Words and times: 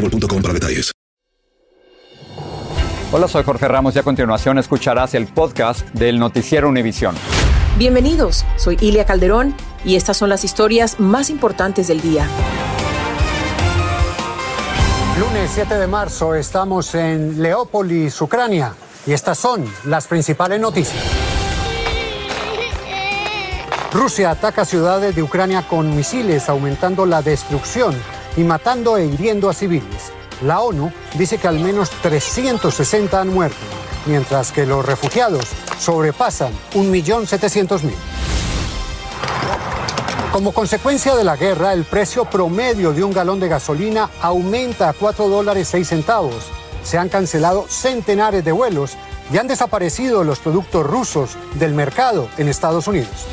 boostmobile.com 0.00 0.42
para 0.42 0.54
detalles. 0.54 0.92
Hola, 3.12 3.26
soy 3.26 3.42
Jorge 3.42 3.66
Ramos 3.66 3.96
y 3.96 3.98
a 3.98 4.02
continuación 4.04 4.58
escucharás 4.58 5.14
el 5.14 5.26
podcast 5.26 5.86
del 5.90 6.18
Noticiero 6.18 6.68
Univisión. 6.68 7.16
Bienvenidos, 7.76 8.44
soy 8.56 8.78
Ilia 8.80 9.04
Calderón 9.04 9.54
y 9.84 9.96
estas 9.96 10.16
son 10.16 10.28
las 10.28 10.44
historias 10.44 11.00
más 11.00 11.28
importantes 11.28 11.88
del 11.88 12.00
día. 12.00 12.28
Lunes 15.18 15.50
7 15.52 15.74
de 15.74 15.86
marzo 15.88 16.34
estamos 16.36 16.94
en 16.94 17.42
Leópolis, 17.42 18.20
Ucrania, 18.20 18.74
y 19.06 19.12
estas 19.12 19.38
son 19.38 19.64
las 19.84 20.06
principales 20.06 20.60
noticias. 20.60 21.02
Rusia 23.92 24.30
ataca 24.30 24.64
ciudades 24.64 25.16
de 25.16 25.22
Ucrania 25.22 25.66
con 25.66 25.96
misiles, 25.96 26.48
aumentando 26.48 27.06
la 27.06 27.22
destrucción 27.22 27.94
y 28.36 28.42
matando 28.42 28.96
e 28.96 29.06
hiriendo 29.06 29.48
a 29.48 29.54
civiles. 29.54 30.12
La 30.42 30.60
ONU 30.60 30.92
dice 31.14 31.38
que 31.38 31.48
al 31.48 31.60
menos 31.60 31.90
360 32.02 33.20
han 33.20 33.28
muerto, 33.28 33.58
mientras 34.06 34.52
que 34.52 34.66
los 34.66 34.84
refugiados 34.84 35.44
sobrepasan 35.78 36.52
1.700.000. 36.74 37.92
Como 40.32 40.52
consecuencia 40.52 41.16
de 41.16 41.24
la 41.24 41.36
guerra, 41.36 41.72
el 41.72 41.84
precio 41.84 42.24
promedio 42.24 42.92
de 42.92 43.02
un 43.02 43.12
galón 43.12 43.40
de 43.40 43.48
gasolina 43.48 44.08
aumenta 44.22 44.88
a 44.88 44.92
4 44.92 45.28
dólares 45.28 45.68
6 45.68 45.88
centavos. 45.88 46.46
Se 46.84 46.98
han 46.98 47.08
cancelado 47.08 47.66
centenares 47.68 48.44
de 48.44 48.52
vuelos 48.52 48.96
y 49.32 49.38
han 49.38 49.48
desaparecido 49.48 50.22
los 50.22 50.38
productos 50.38 50.86
rusos 50.86 51.30
del 51.54 51.74
mercado 51.74 52.28
en 52.38 52.48
Estados 52.48 52.86
Unidos. 52.86 53.26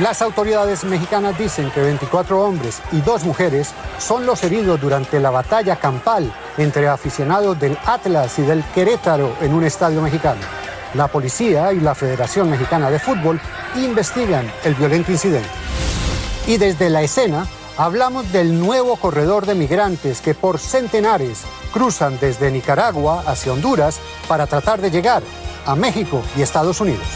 Las 0.00 0.22
autoridades 0.22 0.84
mexicanas 0.84 1.36
dicen 1.36 1.70
que 1.70 1.82
24 1.82 2.42
hombres 2.42 2.80
y 2.92 3.02
dos 3.02 3.24
mujeres 3.24 3.72
son 3.98 4.24
los 4.24 4.42
heridos 4.42 4.80
durante 4.80 5.20
la 5.20 5.30
batalla 5.30 5.76
campal 5.76 6.32
entre 6.56 6.88
aficionados 6.88 7.60
del 7.60 7.76
Atlas 7.84 8.38
y 8.38 8.42
del 8.42 8.64
Querétaro 8.74 9.36
en 9.42 9.52
un 9.52 9.64
estadio 9.64 10.00
mexicano. 10.00 10.40
La 10.94 11.08
policía 11.08 11.74
y 11.74 11.80
la 11.80 11.94
Federación 11.94 12.48
Mexicana 12.48 12.90
de 12.90 12.98
Fútbol 12.98 13.38
investigan 13.76 14.50
el 14.64 14.74
violento 14.74 15.12
incidente. 15.12 15.48
Y 16.46 16.56
desde 16.56 16.88
la 16.88 17.02
escena 17.02 17.46
hablamos 17.76 18.32
del 18.32 18.58
nuevo 18.58 18.96
corredor 18.96 19.44
de 19.44 19.54
migrantes 19.54 20.22
que 20.22 20.34
por 20.34 20.58
centenares 20.58 21.42
cruzan 21.70 22.18
desde 22.18 22.50
Nicaragua 22.50 23.24
hacia 23.26 23.52
Honduras 23.52 24.00
para 24.26 24.46
tratar 24.46 24.80
de 24.80 24.90
llegar 24.90 25.22
a 25.66 25.76
México 25.76 26.22
y 26.34 26.40
Estados 26.40 26.80
Unidos. 26.80 27.06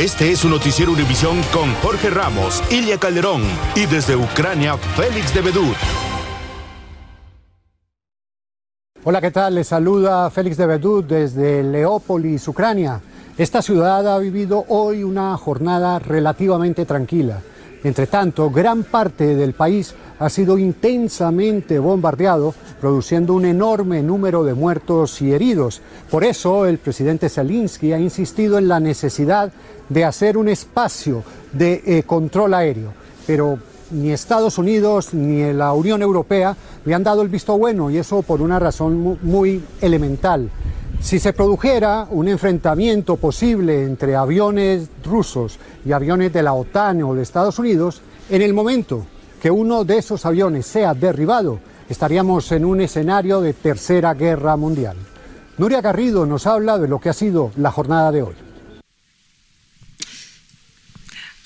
Este 0.00 0.32
es 0.32 0.38
su 0.38 0.48
noticiero 0.48 0.92
Univisión 0.92 1.42
con 1.52 1.74
Jorge 1.82 2.08
Ramos, 2.08 2.62
Ilia 2.70 2.96
Calderón 2.96 3.42
y 3.76 3.84
desde 3.84 4.16
Ucrania, 4.16 4.78
Félix 4.78 5.34
de 5.34 5.42
Bedut. 5.42 5.76
Hola, 9.04 9.20
¿qué 9.20 9.30
tal? 9.30 9.56
Les 9.56 9.68
saluda 9.68 10.30
Félix 10.30 10.56
de 10.56 10.64
Bedut 10.64 11.06
desde 11.06 11.62
Leópolis, 11.62 12.48
Ucrania. 12.48 13.02
Esta 13.36 13.60
ciudad 13.60 14.08
ha 14.10 14.16
vivido 14.16 14.64
hoy 14.68 15.04
una 15.04 15.36
jornada 15.36 15.98
relativamente 15.98 16.86
tranquila. 16.86 17.42
Entre 17.82 18.06
tanto, 18.06 18.50
gran 18.50 18.84
parte 18.84 19.34
del 19.34 19.54
país 19.54 19.94
ha 20.18 20.28
sido 20.28 20.58
intensamente 20.58 21.78
bombardeado, 21.78 22.54
produciendo 22.80 23.32
un 23.32 23.46
enorme 23.46 24.02
número 24.02 24.44
de 24.44 24.52
muertos 24.52 25.22
y 25.22 25.32
heridos. 25.32 25.80
Por 26.10 26.24
eso, 26.24 26.66
el 26.66 26.78
presidente 26.78 27.30
Zelensky 27.30 27.92
ha 27.92 27.98
insistido 27.98 28.58
en 28.58 28.68
la 28.68 28.80
necesidad 28.80 29.50
de 29.88 30.04
hacer 30.04 30.36
un 30.36 30.48
espacio 30.48 31.22
de 31.52 31.82
eh, 31.86 32.02
control 32.02 32.52
aéreo. 32.52 32.92
Pero 33.26 33.58
ni 33.90 34.10
Estados 34.10 34.58
Unidos 34.58 35.14
ni 35.14 35.52
la 35.52 35.72
Unión 35.72 36.02
Europea 36.02 36.56
le 36.84 36.94
han 36.94 37.02
dado 37.02 37.22
el 37.22 37.28
visto 37.28 37.56
bueno 37.58 37.90
y 37.90 37.98
eso 37.98 38.22
por 38.22 38.40
una 38.42 38.58
razón 38.58 39.18
muy 39.22 39.62
elemental. 39.80 40.50
Si 41.00 41.18
se 41.18 41.32
produjera 41.32 42.06
un 42.10 42.28
enfrentamiento 42.28 43.16
posible 43.16 43.84
entre 43.84 44.14
aviones 44.14 44.88
rusos 45.02 45.58
y 45.84 45.92
aviones 45.92 46.32
de 46.32 46.42
la 46.42 46.52
OTAN 46.52 47.02
o 47.02 47.14
de 47.14 47.22
Estados 47.22 47.58
Unidos, 47.58 48.02
en 48.28 48.42
el 48.42 48.52
momento 48.52 49.06
que 49.42 49.50
uno 49.50 49.84
de 49.84 49.98
esos 49.98 50.26
aviones 50.26 50.66
sea 50.66 50.94
derribado, 50.94 51.58
estaríamos 51.88 52.52
en 52.52 52.64
un 52.64 52.82
escenario 52.82 53.40
de 53.40 53.54
tercera 53.54 54.14
guerra 54.14 54.56
mundial. 54.56 54.96
Nuria 55.56 55.80
Garrido 55.80 56.26
nos 56.26 56.46
habla 56.46 56.78
de 56.78 56.86
lo 56.86 57.00
que 57.00 57.08
ha 57.08 57.14
sido 57.14 57.50
la 57.56 57.72
jornada 57.72 58.12
de 58.12 58.22
hoy. 58.22 58.34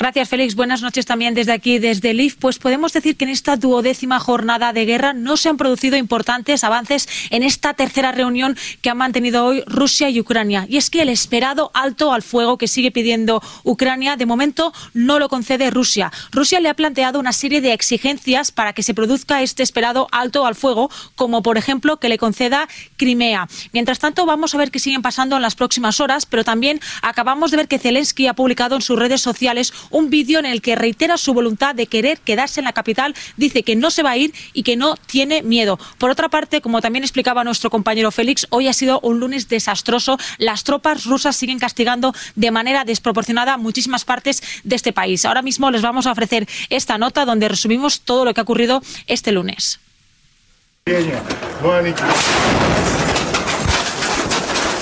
Gracias, 0.04 0.28
Félix. 0.28 0.54
Buenas 0.54 0.82
noches 0.82 1.06
también 1.06 1.32
desde 1.32 1.52
aquí, 1.52 1.78
desde 1.78 2.12
LIF. 2.12 2.36
Pues 2.38 2.58
podemos 2.58 2.92
decir 2.92 3.16
que 3.16 3.24
en 3.24 3.30
esta 3.30 3.56
duodécima 3.56 4.20
jornada 4.20 4.74
de 4.74 4.84
guerra 4.84 5.14
no 5.14 5.38
se 5.38 5.48
han 5.48 5.56
producido 5.56 5.96
importantes 5.96 6.62
avances 6.62 7.08
en 7.30 7.42
esta 7.42 7.72
tercera 7.72 8.12
reunión 8.12 8.54
que 8.82 8.90
han 8.90 8.98
mantenido 8.98 9.46
hoy 9.46 9.64
Rusia 9.66 10.10
y 10.10 10.20
Ucrania. 10.20 10.66
Y 10.68 10.76
es 10.76 10.90
que 10.90 11.00
el 11.00 11.08
esperado 11.08 11.70
alto 11.72 12.12
al 12.12 12.20
fuego 12.20 12.58
que 12.58 12.68
sigue 12.68 12.90
pidiendo 12.90 13.42
Ucrania, 13.62 14.16
de 14.16 14.26
momento 14.26 14.74
no 14.92 15.18
lo 15.18 15.30
concede 15.30 15.70
Rusia. 15.70 16.12
Rusia 16.32 16.60
le 16.60 16.68
ha 16.68 16.74
planteado 16.74 17.18
una 17.18 17.32
serie 17.32 17.62
de 17.62 17.72
exigencias 17.72 18.52
para 18.52 18.74
que 18.74 18.82
se 18.82 18.92
produzca 18.92 19.40
este 19.40 19.62
esperado 19.62 20.08
alto 20.12 20.44
al 20.44 20.54
fuego, 20.54 20.90
como 21.14 21.42
por 21.42 21.56
ejemplo 21.56 21.98
que 21.98 22.10
le 22.10 22.18
conceda 22.18 22.68
Crimea. 22.98 23.48
Mientras 23.72 24.00
tanto, 24.00 24.26
vamos 24.26 24.54
a 24.54 24.58
ver 24.58 24.70
qué 24.70 24.80
siguen 24.80 25.00
pasando 25.00 25.36
en 25.36 25.40
las 25.40 25.54
próximas 25.54 25.98
horas, 25.98 26.26
pero 26.26 26.44
también 26.44 26.78
acabamos 27.00 27.52
de 27.52 27.56
ver 27.56 27.68
que 27.68 27.78
Zelensky 27.78 28.26
ha 28.26 28.34
publicado 28.34 28.76
en 28.76 28.82
sus 28.82 28.98
redes 28.98 29.22
sociales 29.22 29.72
un 29.94 30.10
vídeo 30.10 30.40
en 30.40 30.46
el 30.46 30.60
que 30.60 30.74
reitera 30.74 31.16
su 31.16 31.32
voluntad 31.32 31.74
de 31.74 31.86
querer 31.86 32.18
quedarse 32.18 32.60
en 32.60 32.64
la 32.64 32.72
capital, 32.72 33.14
dice 33.36 33.62
que 33.62 33.76
no 33.76 33.90
se 33.90 34.02
va 34.02 34.10
a 34.10 34.16
ir 34.16 34.34
y 34.52 34.64
que 34.64 34.76
no 34.76 34.96
tiene 34.96 35.42
miedo. 35.42 35.78
Por 35.98 36.10
otra 36.10 36.28
parte, 36.28 36.60
como 36.60 36.82
también 36.82 37.04
explicaba 37.04 37.44
nuestro 37.44 37.70
compañero 37.70 38.10
Félix, 38.10 38.46
hoy 38.50 38.66
ha 38.66 38.72
sido 38.72 38.98
un 39.00 39.20
lunes 39.20 39.48
desastroso. 39.48 40.18
Las 40.38 40.64
tropas 40.64 41.04
rusas 41.04 41.36
siguen 41.36 41.60
castigando 41.60 42.12
de 42.34 42.50
manera 42.50 42.84
desproporcionada 42.84 43.56
muchísimas 43.56 44.04
partes 44.04 44.42
de 44.64 44.74
este 44.74 44.92
país. 44.92 45.24
Ahora 45.24 45.42
mismo 45.42 45.70
les 45.70 45.82
vamos 45.82 46.06
a 46.06 46.12
ofrecer 46.12 46.48
esta 46.70 46.98
nota 46.98 47.24
donde 47.24 47.48
resumimos 47.48 48.00
todo 48.00 48.24
lo 48.24 48.34
que 48.34 48.40
ha 48.40 48.42
ocurrido 48.42 48.82
este 49.06 49.30
lunes. 49.30 49.78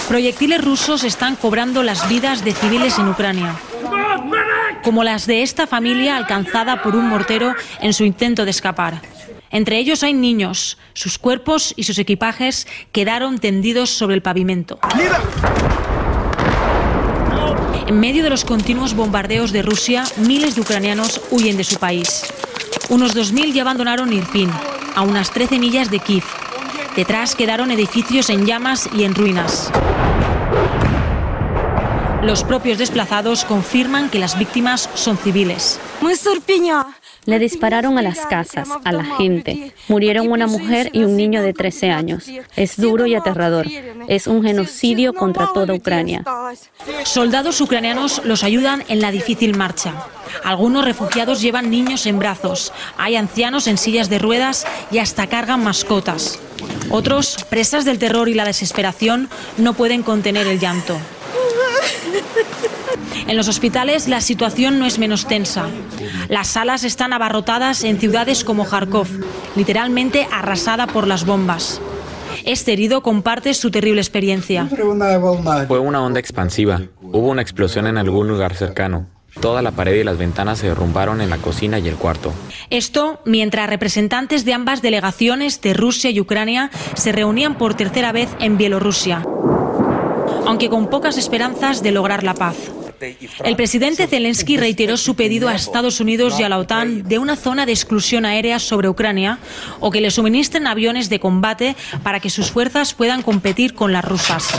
Proyectiles 0.08 0.64
rusos 0.64 1.04
están 1.04 1.36
cobrando 1.36 1.82
las 1.82 2.08
vidas 2.08 2.44
de 2.44 2.54
civiles 2.54 2.98
en 2.98 3.08
Ucrania 3.08 3.54
como 4.82 5.04
las 5.04 5.26
de 5.26 5.42
esta 5.42 5.66
familia 5.66 6.16
alcanzada 6.16 6.82
por 6.82 6.96
un 6.96 7.08
mortero 7.08 7.54
en 7.80 7.92
su 7.92 8.04
intento 8.04 8.44
de 8.44 8.50
escapar. 8.50 9.00
Entre 9.50 9.78
ellos 9.78 10.02
hay 10.02 10.14
niños. 10.14 10.78
Sus 10.94 11.18
cuerpos 11.18 11.74
y 11.76 11.84
sus 11.84 11.98
equipajes 11.98 12.66
quedaron 12.90 13.38
tendidos 13.38 13.90
sobre 13.90 14.14
el 14.14 14.22
pavimento. 14.22 14.78
En 17.86 18.00
medio 18.00 18.22
de 18.22 18.30
los 18.30 18.44
continuos 18.44 18.94
bombardeos 18.94 19.52
de 19.52 19.60
Rusia, 19.60 20.04
miles 20.16 20.54
de 20.54 20.62
ucranianos 20.62 21.20
huyen 21.30 21.58
de 21.58 21.64
su 21.64 21.76
país. 21.76 22.32
Unos 22.88 23.14
2.000 23.14 23.52
ya 23.52 23.62
abandonaron 23.62 24.12
Irpin, 24.12 24.50
a 24.94 25.02
unas 25.02 25.30
13 25.30 25.58
millas 25.58 25.90
de 25.90 25.98
Kiev. 25.98 26.24
Detrás 26.96 27.34
quedaron 27.34 27.70
edificios 27.70 28.30
en 28.30 28.46
llamas 28.46 28.88
y 28.94 29.04
en 29.04 29.14
ruinas. 29.14 29.70
Los 32.22 32.44
propios 32.44 32.78
desplazados 32.78 33.44
confirman 33.44 34.08
que 34.08 34.20
las 34.20 34.38
víctimas 34.38 34.88
son 34.94 35.18
civiles. 35.18 35.80
Le 37.24 37.38
dispararon 37.40 37.98
a 37.98 38.02
las 38.02 38.20
casas, 38.26 38.68
a 38.84 38.92
la 38.92 39.04
gente. 39.04 39.74
Murieron 39.88 40.30
una 40.30 40.46
mujer 40.46 40.90
y 40.92 41.02
un 41.02 41.16
niño 41.16 41.42
de 41.42 41.52
13 41.52 41.90
años. 41.90 42.26
Es 42.54 42.76
duro 42.76 43.06
y 43.06 43.16
aterrador. 43.16 43.66
Es 44.06 44.28
un 44.28 44.44
genocidio 44.44 45.14
contra 45.14 45.48
toda 45.52 45.74
Ucrania. 45.74 46.24
Soldados 47.04 47.60
ucranianos 47.60 48.22
los 48.24 48.44
ayudan 48.44 48.84
en 48.86 49.00
la 49.00 49.10
difícil 49.10 49.56
marcha. 49.56 49.92
Algunos 50.44 50.84
refugiados 50.84 51.40
llevan 51.40 51.70
niños 51.70 52.06
en 52.06 52.20
brazos. 52.20 52.72
Hay 52.98 53.16
ancianos 53.16 53.66
en 53.66 53.78
sillas 53.78 54.08
de 54.08 54.20
ruedas 54.20 54.64
y 54.92 54.98
hasta 54.98 55.26
cargan 55.26 55.64
mascotas. 55.64 56.38
Otros, 56.88 57.36
presas 57.48 57.84
del 57.84 57.98
terror 57.98 58.28
y 58.28 58.34
la 58.34 58.44
desesperación, 58.44 59.28
no 59.58 59.74
pueden 59.74 60.04
contener 60.04 60.46
el 60.46 60.60
llanto. 60.60 60.96
En 63.26 63.36
los 63.36 63.48
hospitales 63.48 64.08
la 64.08 64.20
situación 64.20 64.78
no 64.78 64.86
es 64.86 64.98
menos 64.98 65.26
tensa. 65.26 65.66
Las 66.28 66.48
salas 66.48 66.84
están 66.84 67.12
abarrotadas 67.12 67.84
en 67.84 67.98
ciudades 67.98 68.44
como 68.44 68.66
Kharkov, 68.66 69.06
literalmente 69.56 70.26
arrasada 70.30 70.86
por 70.86 71.06
las 71.06 71.24
bombas. 71.24 71.80
Este 72.44 72.72
herido 72.72 73.02
comparte 73.02 73.54
su 73.54 73.70
terrible 73.70 74.00
experiencia. 74.00 74.66
Fue 74.66 75.78
una 75.78 76.02
onda 76.02 76.18
expansiva. 76.18 76.82
Hubo 77.00 77.28
una 77.28 77.42
explosión 77.42 77.86
en 77.86 77.98
algún 77.98 78.28
lugar 78.28 78.54
cercano. 78.54 79.06
Toda 79.40 79.62
la 79.62 79.70
pared 79.70 79.94
y 79.94 80.04
las 80.04 80.18
ventanas 80.18 80.58
se 80.58 80.68
derrumbaron 80.68 81.20
en 81.20 81.30
la 81.30 81.38
cocina 81.38 81.78
y 81.78 81.88
el 81.88 81.96
cuarto. 81.96 82.32
Esto 82.68 83.20
mientras 83.24 83.68
representantes 83.68 84.44
de 84.44 84.52
ambas 84.52 84.82
delegaciones 84.82 85.60
de 85.62 85.72
Rusia 85.72 86.10
y 86.10 86.20
Ucrania 86.20 86.70
se 86.94 87.12
reunían 87.12 87.56
por 87.56 87.74
tercera 87.74 88.12
vez 88.12 88.28
en 88.40 88.58
Bielorrusia, 88.58 89.22
aunque 90.46 90.68
con 90.68 90.88
pocas 90.88 91.18
esperanzas 91.18 91.82
de 91.82 91.92
lograr 91.92 92.22
la 92.24 92.34
paz. 92.34 92.56
El 93.44 93.56
presidente 93.56 94.06
Zelensky 94.06 94.56
reiteró 94.56 94.96
su 94.96 95.16
pedido 95.16 95.48
a 95.48 95.54
Estados 95.54 96.00
Unidos 96.00 96.38
y 96.38 96.44
a 96.44 96.48
la 96.48 96.58
OTAN 96.58 97.02
de 97.02 97.18
una 97.18 97.34
zona 97.34 97.66
de 97.66 97.72
exclusión 97.72 98.24
aérea 98.24 98.60
sobre 98.60 98.88
Ucrania 98.88 99.38
o 99.80 99.90
que 99.90 100.00
le 100.00 100.10
suministren 100.10 100.68
aviones 100.68 101.08
de 101.08 101.18
combate 101.18 101.74
para 102.04 102.20
que 102.20 102.30
sus 102.30 102.52
fuerzas 102.52 102.94
puedan 102.94 103.22
competir 103.22 103.74
con 103.74 103.92
las 103.92 104.04
rusas. 104.04 104.52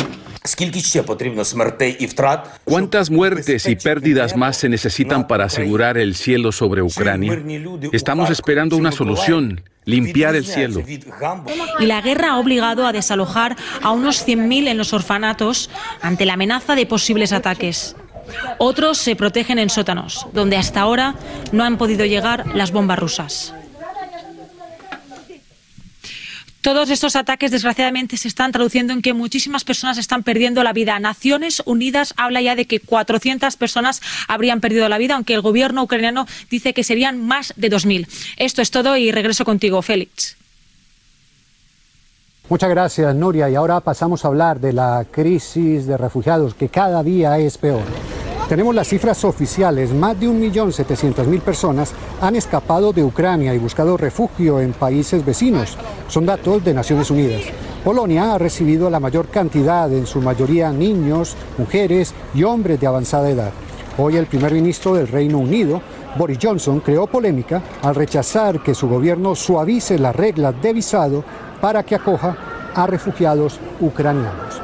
¿Cuántas 2.65 3.09
muertes 3.09 3.65
y 3.67 3.75
pérdidas 3.75 4.35
más 4.35 4.57
se 4.57 4.67
necesitan 4.69 5.27
para 5.27 5.45
asegurar 5.45 5.97
el 5.97 6.15
cielo 6.15 6.51
sobre 6.51 6.81
Ucrania? 6.81 7.41
Estamos 7.93 8.29
esperando 8.29 8.75
una 8.75 8.91
solución, 8.91 9.61
limpiar 9.85 10.35
el 10.35 10.45
cielo. 10.45 10.83
Y 11.79 11.85
la 11.85 12.01
guerra 12.01 12.31
ha 12.31 12.39
obligado 12.39 12.85
a 12.85 12.91
desalojar 12.91 13.55
a 13.81 13.91
unos 13.91 14.27
100.000 14.27 14.67
en 14.67 14.77
los 14.77 14.91
orfanatos 14.91 15.69
ante 16.01 16.25
la 16.25 16.33
amenaza 16.33 16.75
de 16.75 16.85
posibles 16.85 17.31
ataques. 17.31 17.95
Otros 18.57 18.97
se 18.97 19.15
protegen 19.15 19.59
en 19.59 19.69
sótanos, 19.69 20.27
donde 20.33 20.57
hasta 20.57 20.81
ahora 20.81 21.15
no 21.51 21.63
han 21.63 21.77
podido 21.77 22.05
llegar 22.05 22.55
las 22.55 22.71
bombas 22.71 22.99
rusas. 22.99 23.53
Todos 26.63 26.89
estos 26.89 27.17
ataques, 27.17 27.51
desgraciadamente, 27.51 28.15
se 28.15 28.29
están 28.29 28.53
traduciendo 28.53 28.93
en 28.93 29.01
que 29.01 29.11
muchísimas 29.11 29.65
personas 29.65 29.97
están 29.97 30.23
perdiendo 30.23 30.63
la 30.63 30.71
vida. 30.71 30.97
Naciones 30.97 31.61
Unidas 31.65 32.13
habla 32.15 32.39
ya 32.39 32.55
de 32.55 32.67
que 32.67 32.79
400 32.79 33.57
personas 33.57 34.01
habrían 34.29 34.61
perdido 34.61 34.87
la 34.87 34.97
vida, 34.97 35.15
aunque 35.15 35.33
el 35.33 35.41
gobierno 35.41 35.83
ucraniano 35.83 36.25
dice 36.49 36.73
que 36.73 36.85
serían 36.85 37.21
más 37.21 37.53
de 37.57 37.69
2.000. 37.69 38.07
Esto 38.37 38.61
es 38.61 38.71
todo 38.71 38.95
y 38.95 39.11
regreso 39.11 39.43
contigo, 39.43 39.81
Félix. 39.81 40.37
Muchas 42.47 42.69
gracias, 42.69 43.13
Nuria. 43.13 43.49
Y 43.49 43.55
ahora 43.55 43.81
pasamos 43.81 44.23
a 44.23 44.29
hablar 44.29 44.61
de 44.61 44.71
la 44.71 45.05
crisis 45.11 45.85
de 45.85 45.97
refugiados, 45.97 46.53
que 46.53 46.69
cada 46.69 47.03
día 47.03 47.37
es 47.39 47.57
peor. 47.57 47.83
Tenemos 48.53 48.75
las 48.75 48.87
cifras 48.87 49.25
oficiales. 49.25 49.91
Más 49.95 50.19
de 50.19 50.27
1.700.000 50.27 51.41
personas 51.41 51.91
han 52.21 52.35
escapado 52.35 52.93
de 52.93 53.03
Ucrania 53.03 53.51
y 53.55 53.57
buscado 53.57 53.97
refugio 53.97 54.61
en 54.61 54.73
países 54.73 55.25
vecinos. 55.25 55.75
Son 56.07 56.23
datos 56.23 56.63
de 56.63 56.71
Naciones 56.71 57.09
Unidas. 57.09 57.41
Polonia 57.83 58.35
ha 58.35 58.37
recibido 58.37 58.91
la 58.91 58.99
mayor 58.99 59.29
cantidad, 59.29 59.91
en 59.91 60.05
su 60.05 60.21
mayoría 60.21 60.71
niños, 60.71 61.35
mujeres 61.57 62.13
y 62.35 62.43
hombres 62.43 62.79
de 62.79 62.85
avanzada 62.85 63.27
edad. 63.27 63.51
Hoy 63.97 64.17
el 64.17 64.27
primer 64.27 64.53
ministro 64.53 64.93
del 64.93 65.07
Reino 65.07 65.39
Unido, 65.39 65.81
Boris 66.15 66.37
Johnson, 66.39 66.79
creó 66.79 67.07
polémica 67.07 67.59
al 67.81 67.95
rechazar 67.95 68.61
que 68.61 68.75
su 68.75 68.87
gobierno 68.87 69.33
suavice 69.33 69.97
las 69.97 70.15
reglas 70.15 70.53
de 70.61 70.73
visado 70.73 71.23
para 71.59 71.81
que 71.81 71.95
acoja 71.95 72.37
a 72.75 72.85
refugiados 72.85 73.59
ucranianos. 73.79 74.62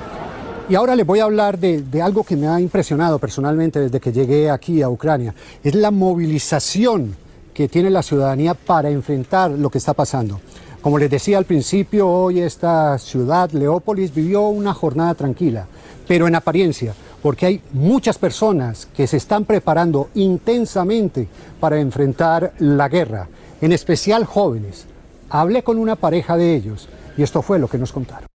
Y 0.69 0.75
ahora 0.75 0.95
les 0.95 1.03
voy 1.03 1.19
a 1.19 1.23
hablar 1.23 1.57
de, 1.57 1.99
algo 1.99 2.23
que 2.23 2.35
me 2.35 2.47
ha 2.47 2.61
impresionado 2.61 3.17
personalmente 3.17 3.79
desde 3.79 3.99
que 3.99 4.11
llegué 4.11 4.51
aquí 4.51 4.83
a 4.83 4.89
Ucrania. 4.89 5.33
Es 5.63 5.73
la 5.73 5.89
movilización 5.89 7.15
que 7.55 7.67
tiene 7.67 7.89
la 7.89 8.03
ciudadanía 8.03 8.53
para 8.53 8.91
enfrentar 8.91 9.49
lo 9.49 9.71
que 9.71 9.79
está 9.79 9.95
pasando. 9.95 10.39
Como 10.79 10.99
les 10.99 11.09
decía 11.09 11.39
al 11.39 11.45
principio, 11.45 12.07
hoy 12.07 12.41
esta 12.41 12.99
ciudad, 12.99 13.49
Leópolis, 13.49 14.13
vivió 14.13 14.43
una 14.49 14.75
jornada 14.75 15.15
tranquila, 15.15 15.65
pero 16.07 16.27
en 16.27 16.35
apariencia, 16.35 16.93
porque 17.23 17.47
hay 17.47 17.61
muchas 17.73 18.19
personas 18.19 18.87
que 18.95 19.07
se 19.07 19.17
están 19.17 19.45
preparando 19.45 20.09
intensamente 20.13 21.27
para 21.59 21.79
enfrentar 21.79 22.53
la 22.59 22.87
guerra, 22.89 23.27
en 23.59 23.71
especial 23.71 24.23
jóvenes. 24.23 24.85
Hablé 25.31 25.63
con 25.63 25.79
una 25.79 25.95
pareja 25.95 26.37
de 26.37 26.53
ellos 26.53 26.87
y 27.17 27.23
esto 27.23 27.41
fue 27.41 27.57
lo 27.57 27.67
que 27.67 27.79
nos 27.79 27.91
contaron. 27.91 28.29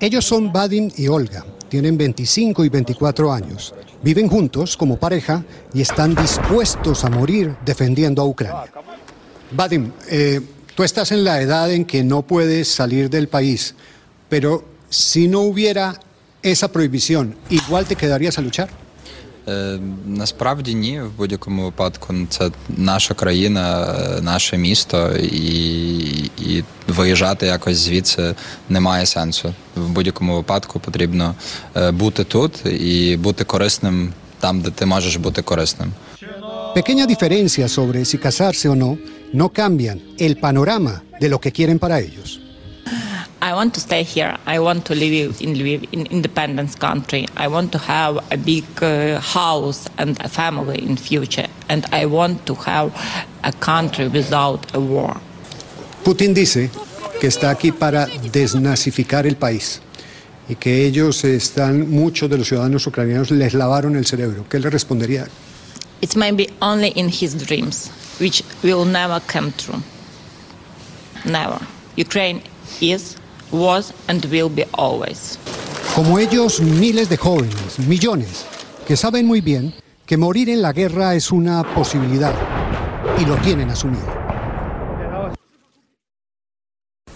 Ellos 0.00 0.24
son 0.24 0.52
Vadim 0.52 0.90
y 0.96 1.08
Olga, 1.08 1.44
tienen 1.68 1.98
25 1.98 2.64
y 2.64 2.68
24 2.68 3.32
años, 3.32 3.74
viven 4.00 4.28
juntos 4.28 4.76
como 4.76 4.96
pareja 4.96 5.44
y 5.74 5.80
están 5.80 6.14
dispuestos 6.14 7.04
a 7.04 7.10
morir 7.10 7.56
defendiendo 7.64 8.22
a 8.22 8.24
Ucrania. 8.24 8.72
Vadim, 9.50 9.90
eh, 10.08 10.40
tú 10.76 10.84
estás 10.84 11.10
en 11.10 11.24
la 11.24 11.40
edad 11.40 11.72
en 11.72 11.84
que 11.84 12.04
no 12.04 12.22
puedes 12.22 12.68
salir 12.68 13.10
del 13.10 13.26
país, 13.26 13.74
pero 14.28 14.64
si 14.88 15.26
no 15.26 15.40
hubiera 15.40 15.98
esa 16.42 16.70
prohibición, 16.70 17.34
¿igual 17.50 17.86
te 17.86 17.96
quedarías 17.96 18.38
a 18.38 18.42
luchar? 18.42 18.68
Е, 19.48 19.78
Насправді 20.06 20.74
ні, 20.74 21.00
в 21.00 21.16
будь-якому 21.16 21.64
випадку 21.64 22.14
це 22.28 22.50
наша 22.68 23.14
країна, 23.14 23.94
е, 24.18 24.20
наше 24.22 24.56
місто, 24.56 25.10
і, 25.16 25.50
і 26.38 26.64
виїжджати 26.88 27.46
якось 27.46 27.76
звідси 27.76 28.34
немає 28.68 29.06
сенсу. 29.06 29.54
В 29.76 29.88
будь-якому 29.88 30.36
випадку 30.36 30.80
потрібно 30.80 31.34
е, 31.76 31.90
бути 31.90 32.24
тут 32.24 32.66
і 32.66 33.16
бути 33.16 33.44
корисним 33.44 34.12
там, 34.40 34.60
де 34.60 34.70
ти 34.70 34.86
можеш 34.86 35.16
бути 35.16 35.42
корисним. 35.42 35.92
Pequeña 36.74 37.06
diferencia 37.06 37.66
sobre 37.78 38.04
si 38.04 38.16
casarse 38.18 38.66
o 38.68 38.76
no 38.84 38.90
no 39.40 39.46
cambian 39.60 39.98
el 40.26 40.36
panorama 40.46 40.94
de 41.20 41.28
lo 41.32 41.38
que 41.42 41.50
quieren 41.56 41.78
para 41.78 41.96
ellos. 41.98 42.40
I 43.40 43.54
want 43.54 43.74
to 43.74 43.80
stay 43.80 44.02
here. 44.02 44.36
I 44.46 44.58
want 44.58 44.84
to 44.86 44.94
live 44.94 45.40
in 45.40 45.54
Lviv, 45.54 45.88
in 45.92 46.06
independence 46.06 46.74
country. 46.74 47.26
I 47.36 47.46
want 47.46 47.70
to 47.72 47.78
have 47.78 48.16
a 48.32 48.36
big 48.36 48.64
uh, 48.82 49.20
house 49.20 49.88
and 49.96 50.20
a 50.20 50.28
family 50.28 50.82
in 50.82 50.96
future. 50.96 51.46
And 51.68 51.86
I 51.92 52.06
want 52.06 52.46
to 52.46 52.54
have 52.54 52.92
a 53.44 53.52
country 53.52 54.08
without 54.08 54.74
a 54.74 54.80
war. 54.80 55.20
Putin 56.04 56.34
dice 56.34 56.70
que 57.20 57.28
está 57.28 57.50
aquí 57.50 57.70
para 57.70 58.06
desnazificar 58.32 59.26
el 59.26 59.36
país 59.36 59.80
y 60.48 60.56
que 60.56 60.84
ellos 60.86 61.24
están, 61.24 61.90
muchos 61.90 62.28
de 62.28 62.38
los 62.38 62.48
ciudadanos 62.48 62.86
ucranianos 62.86 63.30
les 63.30 63.54
lavaron 63.54 63.94
el 63.94 64.06
cerebro. 64.06 64.46
¿Qué 64.48 64.58
le 64.58 64.68
respondería? 64.70 65.28
It's 66.00 66.16
maybe 66.16 66.48
only 66.60 66.88
in 66.96 67.08
his 67.08 67.36
dreams, 67.46 67.90
which 68.18 68.42
will 68.62 68.84
never 68.84 69.20
come 69.32 69.52
true. 69.52 69.80
Never. 71.24 71.60
Ukraine 71.96 72.42
is 72.80 73.16
was 73.52 73.92
and 74.08 74.24
will 74.26 74.48
be 74.48 74.66
always. 74.72 75.38
Como 75.94 76.18
ellos, 76.18 76.60
miles 76.60 77.08
de 77.08 77.16
jóvenes, 77.16 77.78
millones, 77.86 78.44
que 78.86 78.96
saben 78.96 79.26
muy 79.26 79.40
bien 79.40 79.74
que 80.06 80.16
morir 80.16 80.48
en 80.48 80.62
la 80.62 80.72
guerra 80.72 81.14
es 81.14 81.32
una 81.32 81.62
posibilidad 81.74 82.34
y 83.18 83.24
lo 83.24 83.36
tienen 83.36 83.70
asumido. 83.70 84.06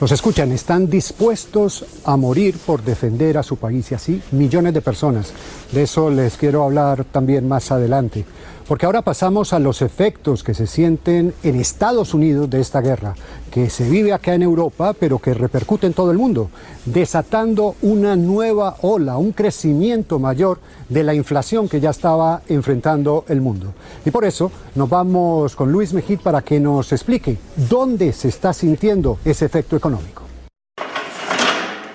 Los 0.02 0.10
escuchan, 0.10 0.50
están 0.50 0.90
dispuestos 0.90 1.84
a 2.04 2.16
morir 2.16 2.58
por 2.58 2.82
defender 2.82 3.38
a 3.38 3.44
su 3.44 3.56
país 3.56 3.92
y 3.92 3.94
así 3.94 4.20
millones 4.32 4.74
de 4.74 4.82
personas. 4.82 5.32
De 5.70 5.84
eso 5.84 6.10
les 6.10 6.36
quiero 6.36 6.64
hablar 6.64 7.04
también 7.04 7.46
más 7.46 7.70
adelante. 7.70 8.24
Porque 8.72 8.86
ahora 8.86 9.02
pasamos 9.02 9.52
a 9.52 9.58
los 9.58 9.82
efectos 9.82 10.42
que 10.42 10.54
se 10.54 10.66
sienten 10.66 11.34
en 11.42 11.60
Estados 11.60 12.14
Unidos 12.14 12.48
de 12.48 12.62
esta 12.62 12.80
guerra, 12.80 13.14
que 13.50 13.68
se 13.68 13.86
vive 13.86 14.14
acá 14.14 14.32
en 14.32 14.40
Europa, 14.40 14.94
pero 14.98 15.18
que 15.18 15.34
repercute 15.34 15.86
en 15.86 15.92
todo 15.92 16.10
el 16.10 16.16
mundo, 16.16 16.48
desatando 16.86 17.76
una 17.82 18.16
nueva 18.16 18.76
ola, 18.80 19.18
un 19.18 19.32
crecimiento 19.32 20.18
mayor 20.18 20.58
de 20.88 21.02
la 21.02 21.12
inflación 21.12 21.68
que 21.68 21.80
ya 21.80 21.90
estaba 21.90 22.40
enfrentando 22.48 23.26
el 23.28 23.42
mundo. 23.42 23.74
Y 24.06 24.10
por 24.10 24.24
eso 24.24 24.50
nos 24.74 24.88
vamos 24.88 25.54
con 25.54 25.70
Luis 25.70 25.92
Mejid 25.92 26.20
para 26.20 26.40
que 26.40 26.58
nos 26.58 26.94
explique 26.94 27.36
dónde 27.68 28.14
se 28.14 28.28
está 28.28 28.54
sintiendo 28.54 29.18
ese 29.22 29.44
efecto 29.44 29.76
económico. 29.76 30.21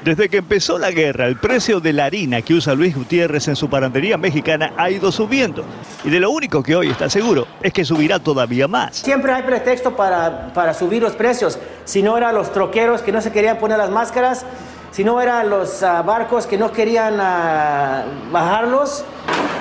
Desde 0.03 0.29
que 0.29 0.37
empezó 0.37 0.77
la 0.77 0.91
guerra, 0.91 1.25
el 1.25 1.37
precio 1.37 1.79
de 1.79 1.91
la 1.91 2.05
harina 2.05 2.41
que 2.41 2.53
usa 2.53 2.75
Luis 2.75 2.95
Gutiérrez 2.95 3.47
en 3.47 3.55
su 3.55 3.69
parandería 3.69 4.17
mexicana 4.17 4.71
ha 4.77 4.89
ido 4.89 5.11
subiendo. 5.11 5.65
Y 6.03 6.09
de 6.09 6.19
lo 6.19 6.29
único 6.29 6.61
que 6.61 6.75
hoy 6.75 6.89
está 6.89 7.09
seguro 7.09 7.47
es 7.61 7.73
que 7.73 7.83
subirá 7.83 8.19
todavía 8.19 8.67
más. 8.67 8.97
Siempre 8.97 9.33
hay 9.33 9.43
pretexto 9.43 9.95
para, 9.95 10.53
para 10.53 10.73
subir 10.73 11.01
los 11.01 11.13
precios. 11.13 11.57
Si 11.85 12.03
no 12.03 12.17
eran 12.17 12.35
los 12.35 12.53
troqueros 12.53 13.01
que 13.01 13.11
no 13.11 13.21
se 13.21 13.31
querían 13.31 13.57
poner 13.57 13.79
las 13.79 13.89
máscaras, 13.89 14.45
si 14.91 15.03
no 15.03 15.21
eran 15.21 15.49
los 15.49 15.81
uh, 15.81 16.03
barcos 16.05 16.47
que 16.47 16.57
no 16.57 16.71
querían 16.71 17.15
uh, 17.15 18.31
bajarlos. 18.31 19.03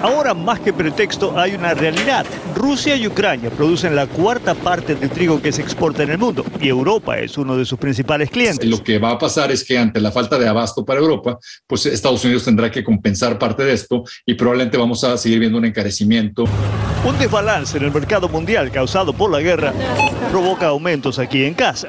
Ahora 0.03 0.35
más 0.35 0.61
que 0.61 0.73
pretexto 0.73 1.39
hay 1.39 1.55
una 1.55 1.75
realidad. 1.75 2.27
Rusia 2.55 2.97
y 2.97 3.07
Ucrania 3.07 3.51
producen 3.51 3.97
la 3.97 4.07
cuarta 4.07 4.55
parte 4.55 4.95
del 4.95 5.11
trigo 5.11 5.41
que 5.41 5.53
se 5.53 5.63
exporta 5.63 6.03
en 6.03 6.11
el 6.11 6.19
mundo 6.19 6.45
y 6.61 6.69
Europa 6.69 7.19
es 7.19 7.37
uno 7.39 7.57
de 7.57 7.65
sus 7.65 7.79
principales 7.79 8.31
clientes. 8.31 8.69
Lo 8.69 8.83
que 8.83 8.99
va 8.99 9.11
a 9.11 9.19
pasar 9.19 9.51
es 9.51 9.65
que 9.65 9.79
ante 9.79 10.01
la 10.01 10.13
falta 10.13 10.39
de 10.39 10.49
abasto 10.49 10.85
para 10.85 11.01
Europa, 11.01 11.39
pues 11.67 11.87
Estados 11.87 12.25
Unidos 12.25 12.45
tendrá 12.45 12.71
que 12.71 12.85
compensar 12.85 13.39
parte 13.39 13.65
de 13.65 13.73
esto 13.73 14.05
y 14.25 14.35
probablemente 14.35 14.77
vamos 14.77 15.03
a 15.05 15.17
seguir 15.17 15.39
viendo 15.39 15.59
un 15.59 15.65
encarecimiento. 15.65 16.45
Un 17.05 17.19
desbalance 17.19 17.79
en 17.79 17.85
el 17.85 17.93
mercado 17.93 18.29
mundial 18.29 18.71
causado 18.71 19.13
por 19.13 19.31
la 19.31 19.41
guerra 19.41 19.73
provoca 20.31 20.67
aumentos 20.67 21.19
aquí 21.19 21.45
en 21.45 21.55
casa. 21.55 21.89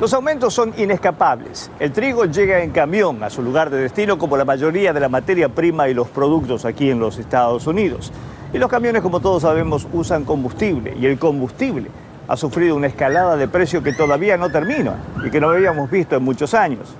Los 0.00 0.14
aumentos 0.14 0.54
son 0.54 0.72
inescapables. 0.78 1.70
El 1.78 1.92
trigo 1.92 2.24
llega 2.24 2.62
en 2.62 2.70
camión 2.70 3.22
a 3.22 3.28
su 3.28 3.42
lugar 3.42 3.68
de 3.68 3.82
destino 3.82 4.16
como 4.16 4.38
la 4.38 4.46
mayoría 4.46 4.94
de 4.94 5.00
la 5.00 5.10
materia 5.10 5.50
prima 5.50 5.90
y 5.90 5.94
los 5.94 6.08
productos 6.08 6.64
aquí 6.64 6.90
en 6.90 6.98
los 6.98 7.18
Estados 7.18 7.66
Unidos. 7.66 8.10
Y 8.54 8.56
los 8.56 8.70
camiones, 8.70 9.02
como 9.02 9.20
todos 9.20 9.42
sabemos, 9.42 9.86
usan 9.92 10.24
combustible 10.24 10.96
y 10.98 11.04
el 11.04 11.18
combustible 11.18 11.90
ha 12.28 12.36
sufrido 12.38 12.76
una 12.76 12.86
escalada 12.86 13.36
de 13.36 13.46
precio 13.46 13.82
que 13.82 13.92
todavía 13.92 14.38
no 14.38 14.48
termina 14.48 14.94
y 15.22 15.30
que 15.30 15.38
no 15.38 15.50
habíamos 15.50 15.90
visto 15.90 16.16
en 16.16 16.22
muchos 16.22 16.54
años. 16.54 16.94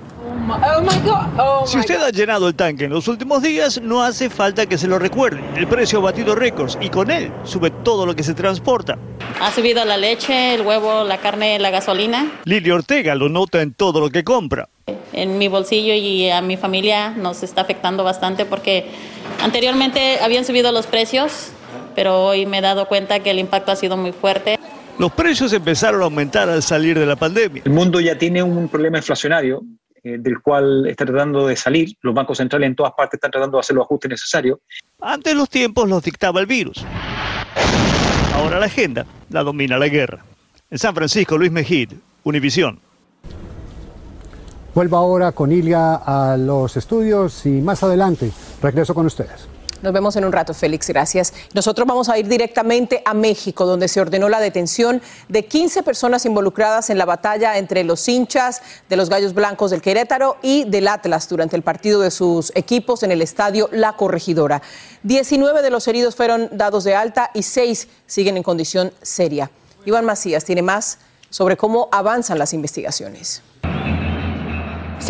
Si 1.65 1.77
usted 1.77 2.01
ha 2.01 2.09
llenado 2.09 2.47
el 2.47 2.55
tanque 2.55 2.85
en 2.85 2.91
los 2.91 3.07
últimos 3.07 3.41
días, 3.41 3.81
no 3.81 4.03
hace 4.03 4.29
falta 4.29 4.65
que 4.65 4.77
se 4.77 4.87
lo 4.87 4.99
recuerde. 4.99 5.41
El 5.55 5.67
precio 5.67 5.99
ha 5.99 6.01
batido 6.01 6.35
récords 6.35 6.77
y 6.81 6.89
con 6.89 7.11
él 7.11 7.31
sube 7.43 7.71
todo 7.71 8.05
lo 8.05 8.15
que 8.15 8.23
se 8.23 8.33
transporta. 8.33 8.97
Ha 9.39 9.51
subido 9.51 9.85
la 9.85 9.97
leche, 9.97 10.55
el 10.55 10.61
huevo, 10.61 11.03
la 11.03 11.17
carne, 11.17 11.59
la 11.59 11.69
gasolina. 11.69 12.31
Lili 12.45 12.71
Ortega 12.71 13.15
lo 13.15 13.29
nota 13.29 13.61
en 13.61 13.73
todo 13.73 13.99
lo 13.99 14.09
que 14.09 14.23
compra. 14.23 14.69
En 15.13 15.37
mi 15.37 15.47
bolsillo 15.47 15.93
y 15.93 16.29
a 16.29 16.41
mi 16.41 16.57
familia 16.57 17.11
nos 17.11 17.43
está 17.43 17.61
afectando 17.61 18.03
bastante 18.03 18.45
porque 18.45 18.89
anteriormente 19.43 20.19
habían 20.21 20.45
subido 20.45 20.71
los 20.71 20.87
precios, 20.87 21.51
pero 21.95 22.25
hoy 22.25 22.45
me 22.45 22.59
he 22.59 22.61
dado 22.61 22.87
cuenta 22.87 23.19
que 23.19 23.31
el 23.31 23.39
impacto 23.39 23.71
ha 23.71 23.75
sido 23.75 23.97
muy 23.97 24.11
fuerte. 24.11 24.57
Los 24.97 25.11
precios 25.11 25.51
empezaron 25.53 26.01
a 26.01 26.05
aumentar 26.05 26.49
al 26.49 26.61
salir 26.61 26.99
de 26.99 27.05
la 27.05 27.15
pandemia. 27.15 27.63
El 27.65 27.71
mundo 27.71 27.99
ya 27.99 28.17
tiene 28.17 28.43
un 28.43 28.67
problema 28.67 28.97
inflacionario 28.97 29.63
eh, 30.03 30.17
del 30.19 30.41
cual 30.41 30.87
está 30.87 31.05
tratando 31.05 31.47
de 31.47 31.55
salir. 31.55 31.95
Los 32.01 32.13
bancos 32.13 32.37
centrales 32.37 32.67
en 32.67 32.75
todas 32.75 32.93
partes 32.93 33.17
están 33.17 33.31
tratando 33.31 33.57
de 33.57 33.61
hacer 33.61 33.75
los 33.75 33.85
ajustes 33.85 34.09
necesarios. 34.09 34.59
Antes 34.99 35.35
los 35.35 35.49
tiempos 35.49 35.87
los 35.87 36.03
dictaba 36.03 36.39
el 36.39 36.47
virus. 36.47 36.83
Ahora 38.33 38.59
la 38.59 38.65
agenda 38.65 39.05
la 39.29 39.43
domina 39.43 39.77
la 39.77 39.87
guerra. 39.87 40.23
En 40.69 40.79
San 40.79 40.95
Francisco, 40.95 41.37
Luis 41.37 41.51
Mejid, 41.51 41.93
Univisión. 42.23 42.79
Vuelvo 44.73 44.97
ahora 44.97 45.33
con 45.33 45.51
Ilia 45.51 45.95
a 45.95 46.37
los 46.37 46.77
estudios 46.77 47.45
y 47.45 47.49
más 47.49 47.83
adelante 47.83 48.31
regreso 48.61 48.93
con 48.93 49.05
ustedes. 49.05 49.50
Nos 49.81 49.93
vemos 49.93 50.15
en 50.15 50.25
un 50.25 50.31
rato, 50.31 50.53
Félix, 50.53 50.87
gracias. 50.89 51.33
Nosotros 51.55 51.87
vamos 51.87 52.07
a 52.07 52.17
ir 52.19 52.27
directamente 52.27 53.01
a 53.03 53.15
México, 53.15 53.65
donde 53.65 53.87
se 53.87 53.99
ordenó 53.99 54.29
la 54.29 54.39
detención 54.39 55.01
de 55.27 55.45
15 55.45 55.81
personas 55.81 56.25
involucradas 56.27 56.91
en 56.91 56.99
la 56.99 57.05
batalla 57.05 57.57
entre 57.57 57.83
los 57.83 58.07
hinchas 58.07 58.61
de 58.89 58.95
los 58.95 59.09
Gallos 59.09 59.33
Blancos 59.33 59.71
del 59.71 59.81
Querétaro 59.81 60.37
y 60.43 60.65
del 60.65 60.87
Atlas 60.87 61.27
durante 61.27 61.55
el 61.55 61.63
partido 61.63 62.01
de 62.01 62.11
sus 62.11 62.51
equipos 62.53 63.01
en 63.01 63.11
el 63.11 63.23
estadio 63.23 63.69
La 63.71 63.93
Corregidora. 63.93 64.61
19 65.01 65.63
de 65.63 65.71
los 65.71 65.87
heridos 65.87 66.15
fueron 66.15 66.49
dados 66.51 66.83
de 66.83 66.93
alta 66.93 67.31
y 67.33 67.41
6 67.41 67.87
siguen 68.05 68.37
en 68.37 68.43
condición 68.43 68.93
seria. 69.01 69.49
Iván 69.85 70.05
Macías 70.05 70.45
tiene 70.45 70.61
más 70.61 70.99
sobre 71.31 71.57
cómo 71.57 71.89
avanzan 71.91 72.37
las 72.37 72.53
investigaciones. 72.53 73.41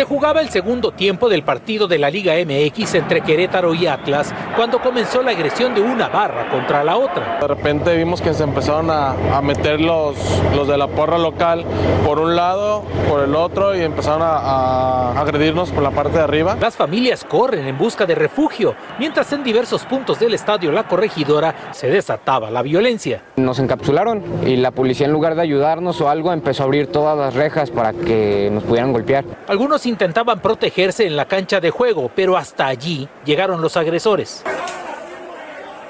Se 0.01 0.08
jugaba 0.08 0.41
el 0.41 0.50
segundo 0.50 0.89
tiempo 0.89 1.29
del 1.29 1.43
partido 1.43 1.88
de 1.88 2.00
la 2.00 2.10
Liga 2.10 2.34
MX 2.34 2.96
entre 2.96 3.22
Querétaro 3.22 3.75
y 3.75 3.86
Atlas 3.86 4.34
cuando 4.55 4.81
comenzó 4.81 5.22
la 5.22 5.29
agresión 5.29 5.75
de 5.75 5.81
una 5.81 6.10
barra 6.10 6.50
contra 6.50 6.84
la 6.84 6.98
otra. 6.98 7.38
De 7.39 7.48
repente 7.48 7.96
vimos 7.96 8.20
que 8.20 8.34
se 8.34 8.43
empezaron 8.43 8.89
a, 8.89 9.12
a 9.38 9.43
meter 9.43 9.79
los, 9.79 10.17
los 10.55 10.67
de 10.67 10.75
la 10.75 10.88
porra 10.88 11.20
local 11.20 11.63
por 12.03 12.17
un 12.17 12.36
lado, 12.36 12.81
por 13.08 13.24
el 13.24 13.36
otro 13.36 13.75
y 13.75 13.81
empezaron 13.81 14.24
a, 14.24 14.38
a 14.38 15.22
agredirnos 15.22 15.70
por 15.70 15.84
la 15.84 15.91
parte 15.91 16.17
de 16.17 16.24
arriba. 16.24 16.58
Las 16.60 16.75
familias 16.75 17.24
corren 17.24 17.67
en 17.67 17.77
busca 17.77 18.08
de 18.08 18.15
refugio, 18.15 18.74
mientras 18.98 19.31
en 19.34 19.43
diversos 19.43 19.86
puntos 19.86 20.17
del 20.17 20.34
estadio 20.34 20.72
La 20.72 20.88
Corregidora 20.88 21.53
se 21.74 21.91
desataba 21.91 22.50
la 22.50 22.63
violencia. 22.63 23.22
Nos 23.36 23.60
encapsularon 23.60 24.24
y 24.48 24.55
la 24.55 24.72
policía 24.72 25.05
en 25.05 25.13
lugar 25.13 25.36
de 25.36 25.43
ayudarnos 25.43 26.01
o 26.01 26.10
algo 26.10 26.34
empezó 26.34 26.63
a 26.63 26.65
abrir 26.65 26.88
todas 26.88 27.15
las 27.15 27.36
rejas 27.36 27.70
para 27.70 27.93
que 27.93 28.50
nos 28.51 28.63
pudieran 28.63 28.93
golpear. 28.93 29.25
Algunos 29.48 29.86
intentaban 29.91 30.39
protegerse 30.39 31.05
en 31.05 31.15
la 31.15 31.25
cancha 31.25 31.60
de 31.60 31.69
juego, 31.69 32.10
pero 32.15 32.38
hasta 32.38 32.65
allí 32.65 33.07
llegaron 33.25 33.62
los 33.62 33.77
agresores. 33.77 34.43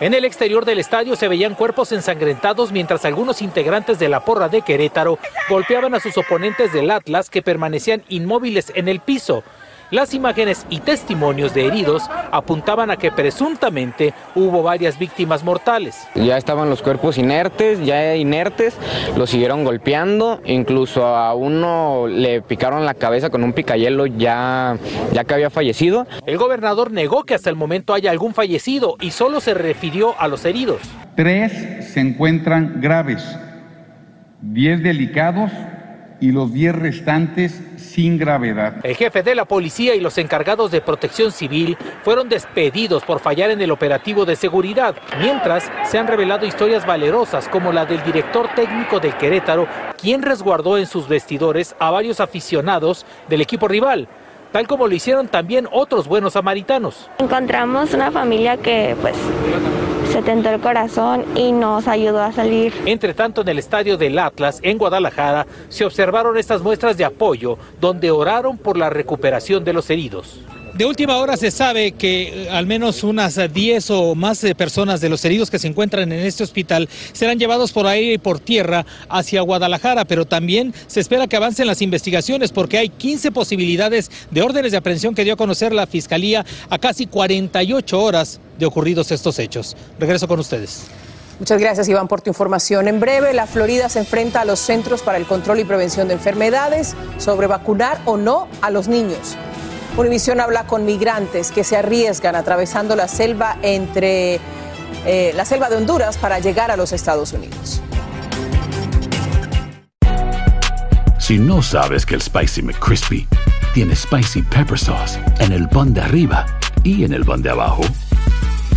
En 0.02 0.16
el 0.16 0.26
exterior 0.26 0.66
del 0.66 0.80
estadio 0.80 1.16
se 1.16 1.28
veían 1.28 1.54
cuerpos 1.54 1.92
ensangrentados 1.92 2.72
mientras 2.72 3.06
algunos 3.06 3.44
integrantes 3.44 4.00
de 4.00 4.10
la 4.10 4.26
porra 4.26 4.50
de 4.50 4.64
Querétaro 4.64 5.20
golpeaban 5.48 5.94
a 5.94 6.00
sus 6.00 6.18
oponentes 6.18 6.74
del 6.74 6.90
Atlas 6.90 7.30
que 7.30 7.44
permanecían 7.44 8.04
inmóviles 8.10 8.72
en 8.76 8.88
el 8.88 9.00
piso. 9.00 9.44
Las 9.92 10.14
imágenes 10.14 10.66
y 10.70 10.80
testimonios 10.80 11.54
de 11.54 11.68
heridos 11.68 12.04
apuntaban 12.32 12.90
a 12.92 12.96
que 12.96 13.12
presuntamente 13.12 14.14
hubo 14.36 14.64
varias 14.64 14.98
víctimas 14.98 15.44
mortales. 15.44 16.08
Ya 16.16 16.38
estaban 16.38 16.70
los 16.70 16.82
cuerpos 16.82 17.18
inertes, 17.18 17.86
ya 17.86 18.16
inertes, 18.16 18.78
los 19.18 19.30
siguieron 19.30 19.66
golpeando, 19.66 20.40
incluso 20.46 21.06
a 21.06 21.36
uno 21.36 22.08
le 22.08 22.42
picaron 22.42 22.86
la 22.86 22.94
cabeza 22.94 23.30
con 23.30 23.44
un 23.44 23.52
picayelo 23.52 24.06
ya, 24.06 24.78
ya 25.12 25.26
que 25.26 25.34
había 25.34 25.50
fallecido. 25.50 26.08
El 26.26 26.38
gobernador 26.38 26.94
negó 26.94 27.26
que 27.26 27.34
hasta 27.34 27.50
el 27.50 27.58
momento 27.58 27.94
haya 27.94 28.12
algún 28.12 28.34
fallecido 28.34 28.96
y 29.02 29.12
solo 29.12 29.42
se 29.42 29.54
refirió 29.54 30.18
a 30.18 30.30
los 30.30 30.46
heridos. 30.46 30.80
Tres 31.18 31.92
se 31.94 32.00
encuentran 32.00 32.80
graves, 32.80 33.22
diez 34.40 34.82
delicados 34.82 35.52
y 36.22 36.32
los 36.32 36.54
10 36.54 36.76
restantes 36.76 37.60
sin 37.78 38.18
gravedad. 38.18 38.76
El 38.84 38.96
jefe 38.96 39.24
de 39.24 39.36
la 39.36 39.44
policía 39.44 39.96
y 39.96 40.00
los 40.00 40.18
encargados 40.18 40.72
de 40.72 40.80
protección 40.80 41.32
civil 41.32 41.78
fueron 42.04 42.30
despedidos 42.30 43.04
por 43.04 43.20
fallar 43.20 43.50
en 43.50 43.60
el 43.60 43.72
operativo 43.72 44.24
de 44.24 44.38
seguridad, 44.38 44.96
mientras 45.20 45.70
se 45.84 45.98
han 45.98 46.08
revelado 46.08 46.46
historias 46.46 46.86
valerosas 46.86 47.50
como 47.50 47.74
la 47.74 47.86
del 47.86 48.04
director 48.04 48.48
técnico 48.56 49.00
del 49.00 49.18
Querétaro, 49.18 49.68
quien 50.00 50.22
resguardó 50.22 50.78
en 50.78 50.86
sus 50.86 51.10
vestidores 51.10 51.76
a 51.80 51.90
varios 51.90 52.20
aficionados 52.22 53.06
del 53.28 53.42
equipo 53.42 53.68
rival 53.68 54.08
tal 54.52 54.68
como 54.68 54.86
lo 54.86 54.94
hicieron 54.94 55.30
también 55.30 55.66
otros 55.72 56.10
buenos 56.10 56.34
samaritanos. 56.34 57.10
Encontramos 57.20 57.94
una 57.94 58.12
familia 58.12 58.58
que 58.58 58.98
pues 59.02 59.16
se 60.12 60.22
tentó 60.22 60.50
el 60.50 60.60
corazón 60.60 61.24
y 61.36 61.54
nos 61.54 61.88
ayudó 61.88 62.22
a 62.22 62.34
salir. 62.34 62.74
Entre 62.86 63.14
tanto, 63.14 63.42
en 63.42 63.48
el 63.48 63.60
estadio 63.60 63.98
del 63.98 64.20
Atlas, 64.20 64.60
en 64.62 64.78
Guadalajara, 64.78 65.48
se 65.70 65.86
observaron 65.86 66.38
estas 66.38 66.62
muestras 66.62 66.98
de 66.98 67.06
apoyo, 67.06 67.58
donde 67.80 68.12
oraron 68.12 68.58
por 68.58 68.78
la 68.78 68.90
recuperación 68.90 69.64
de 69.64 69.72
los 69.72 69.90
heridos. 69.90 70.42
De 70.74 70.86
última 70.86 71.18
hora 71.18 71.36
se 71.36 71.52
sabe 71.52 71.92
que 71.92 72.48
al 72.50 72.66
menos 72.66 73.04
unas 73.04 73.38
10 73.54 73.92
o 73.92 74.16
más 74.16 74.46
personas 74.56 75.02
de 75.02 75.10
los 75.10 75.24
heridos 75.26 75.52
que 75.52 75.60
se 75.60 75.68
encuentran 75.68 76.10
en 76.12 76.20
este 76.26 76.44
hospital 76.44 76.88
serán 77.12 77.38
llevados 77.38 77.74
por 77.74 77.88
aire 77.88 78.14
y 78.14 78.18
por 78.18 78.40
tierra 78.40 78.86
hacia 79.10 79.42
Guadalajara, 79.42 80.06
pero 80.06 80.26
también 80.26 80.74
se 80.88 81.02
espera 81.02 81.28
que 81.28 81.36
avancen 81.36 81.68
las 81.68 81.82
investigaciones 81.82 82.54
porque 82.54 82.78
hay 82.78 82.88
15 82.88 83.34
posibilidades 83.34 84.10
de 84.32 84.42
órdenes 84.42 84.72
de 84.72 84.78
aprehensión 84.78 85.14
que 85.14 85.26
dio 85.26 85.34
a 85.34 85.38
conocer 85.38 85.74
la 85.74 85.88
Fiscalía 85.88 86.46
a 86.70 86.80
casi 86.80 87.06
48 87.06 88.02
horas 88.02 88.40
de 88.58 88.66
ocurridos 88.66 89.12
estos 89.12 89.40
hechos. 89.40 89.76
Regreso 90.00 90.28
con 90.28 90.40
ustedes. 90.40 90.84
Muchas 91.40 91.60
gracias, 91.60 91.90
Iván, 91.90 92.08
por 92.08 92.22
tu 92.22 92.30
información. 92.30 92.88
En 92.88 93.00
breve, 93.00 93.34
la 93.34 93.48
Florida 93.48 93.90
se 93.90 94.00
enfrenta 94.00 94.42
a 94.42 94.46
los 94.46 94.60
Centros 94.60 95.02
para 95.02 95.18
el 95.18 95.26
Control 95.26 95.60
y 95.60 95.66
Prevención 95.66 96.08
de 96.08 96.14
Enfermedades 96.14 96.96
sobre 97.18 97.48
vacunar 97.48 98.00
o 98.06 98.16
no 98.16 98.48
a 98.62 98.70
los 98.70 98.88
niños. 98.88 99.36
Univisión 99.98 100.40
habla 100.40 100.66
con 100.66 100.86
migrantes 100.86 101.52
que 101.52 101.64
se 101.64 101.76
arriesgan 101.76 102.36
atravesando 102.36 102.96
la 102.96 103.08
selva 103.08 103.58
entre 103.62 104.40
eh, 105.06 105.34
la 105.36 105.44
selva 105.46 105.70
de 105.70 105.76
Honduras 105.76 106.18
para 106.18 106.40
llegar 106.40 106.72
a 106.72 106.78
los 106.78 106.94
Estados 106.94 107.34
Unidos. 107.34 107.82
Si 111.20 111.38
no 111.38 111.62
sabes 111.62 112.06
que 112.06 112.16
el 112.16 112.22
Spicy 112.22 112.62
McCrispy 112.62 113.28
tiene 113.74 113.96
Spicy 113.96 114.42
Pepper 114.42 114.80
Sauce 114.80 115.20
en 115.40 115.52
el 115.52 115.68
pan 115.70 115.94
de 115.94 116.02
arriba 116.02 116.46
y 116.84 117.04
en 117.04 117.14
el 117.14 117.24
pan 117.26 117.42
de 117.42 117.50
abajo, 117.50 117.84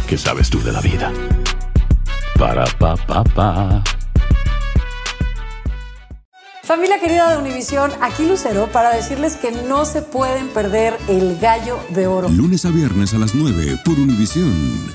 ¿qué 0.08 0.18
sabes 0.18 0.50
tú 0.50 0.62
de 0.62 0.72
la 0.72 0.80
vida? 0.80 1.12
Para, 2.38 2.64
pa, 2.78 2.96
pa, 2.96 3.24
pa. 3.24 3.82
Familia 6.64 6.98
querida 6.98 7.30
de 7.30 7.36
Univisión, 7.36 7.92
aquí 8.00 8.26
Lucero 8.26 8.68
para 8.72 8.88
decirles 8.88 9.36
que 9.36 9.52
no 9.52 9.84
se 9.84 10.00
pueden 10.00 10.48
perder 10.48 10.96
el 11.08 11.38
gallo 11.38 11.78
de 11.90 12.06
oro. 12.06 12.30
Lunes 12.30 12.64
a 12.64 12.70
viernes 12.70 13.12
a 13.12 13.18
las 13.18 13.34
9 13.34 13.80
por 13.84 14.00
Univisión. 14.00 14.94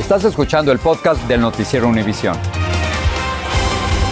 Estás 0.00 0.24
escuchando 0.24 0.72
el 0.72 0.78
podcast 0.78 1.20
del 1.28 1.42
noticiero 1.42 1.88
Univisión. 1.88 2.38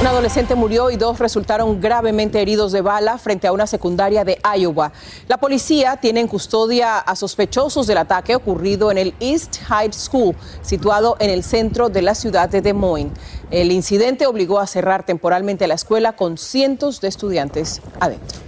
Un 0.00 0.08
adolescente 0.08 0.54
murió 0.54 0.90
y 0.90 0.96
dos 0.96 1.18
resultaron 1.18 1.80
gravemente 1.80 2.42
heridos 2.42 2.72
de 2.72 2.82
bala 2.82 3.16
frente 3.16 3.46
a 3.46 3.52
una 3.52 3.66
secundaria 3.66 4.22
de 4.22 4.38
Iowa. 4.58 4.92
La 5.28 5.38
policía 5.38 5.96
tiene 5.96 6.20
en 6.20 6.28
custodia 6.28 6.98
a 6.98 7.16
sospechosos 7.16 7.86
del 7.86 7.96
ataque 7.96 8.36
ocurrido 8.36 8.90
en 8.90 8.98
el 8.98 9.14
East 9.18 9.62
High 9.66 9.94
School, 9.94 10.36
situado 10.60 11.16
en 11.20 11.30
el 11.30 11.42
centro 11.42 11.88
de 11.88 12.02
la 12.02 12.14
ciudad 12.14 12.50
de 12.50 12.60
Des 12.60 12.74
Moines. 12.74 13.12
El 13.50 13.72
incidente 13.72 14.26
obligó 14.26 14.58
a 14.58 14.66
cerrar 14.66 15.06
temporalmente 15.06 15.66
la 15.66 15.74
escuela 15.74 16.16
con 16.16 16.38
cientos 16.38 17.00
de 17.00 17.08
estudiantes 17.08 17.80
adentro. 18.00 18.38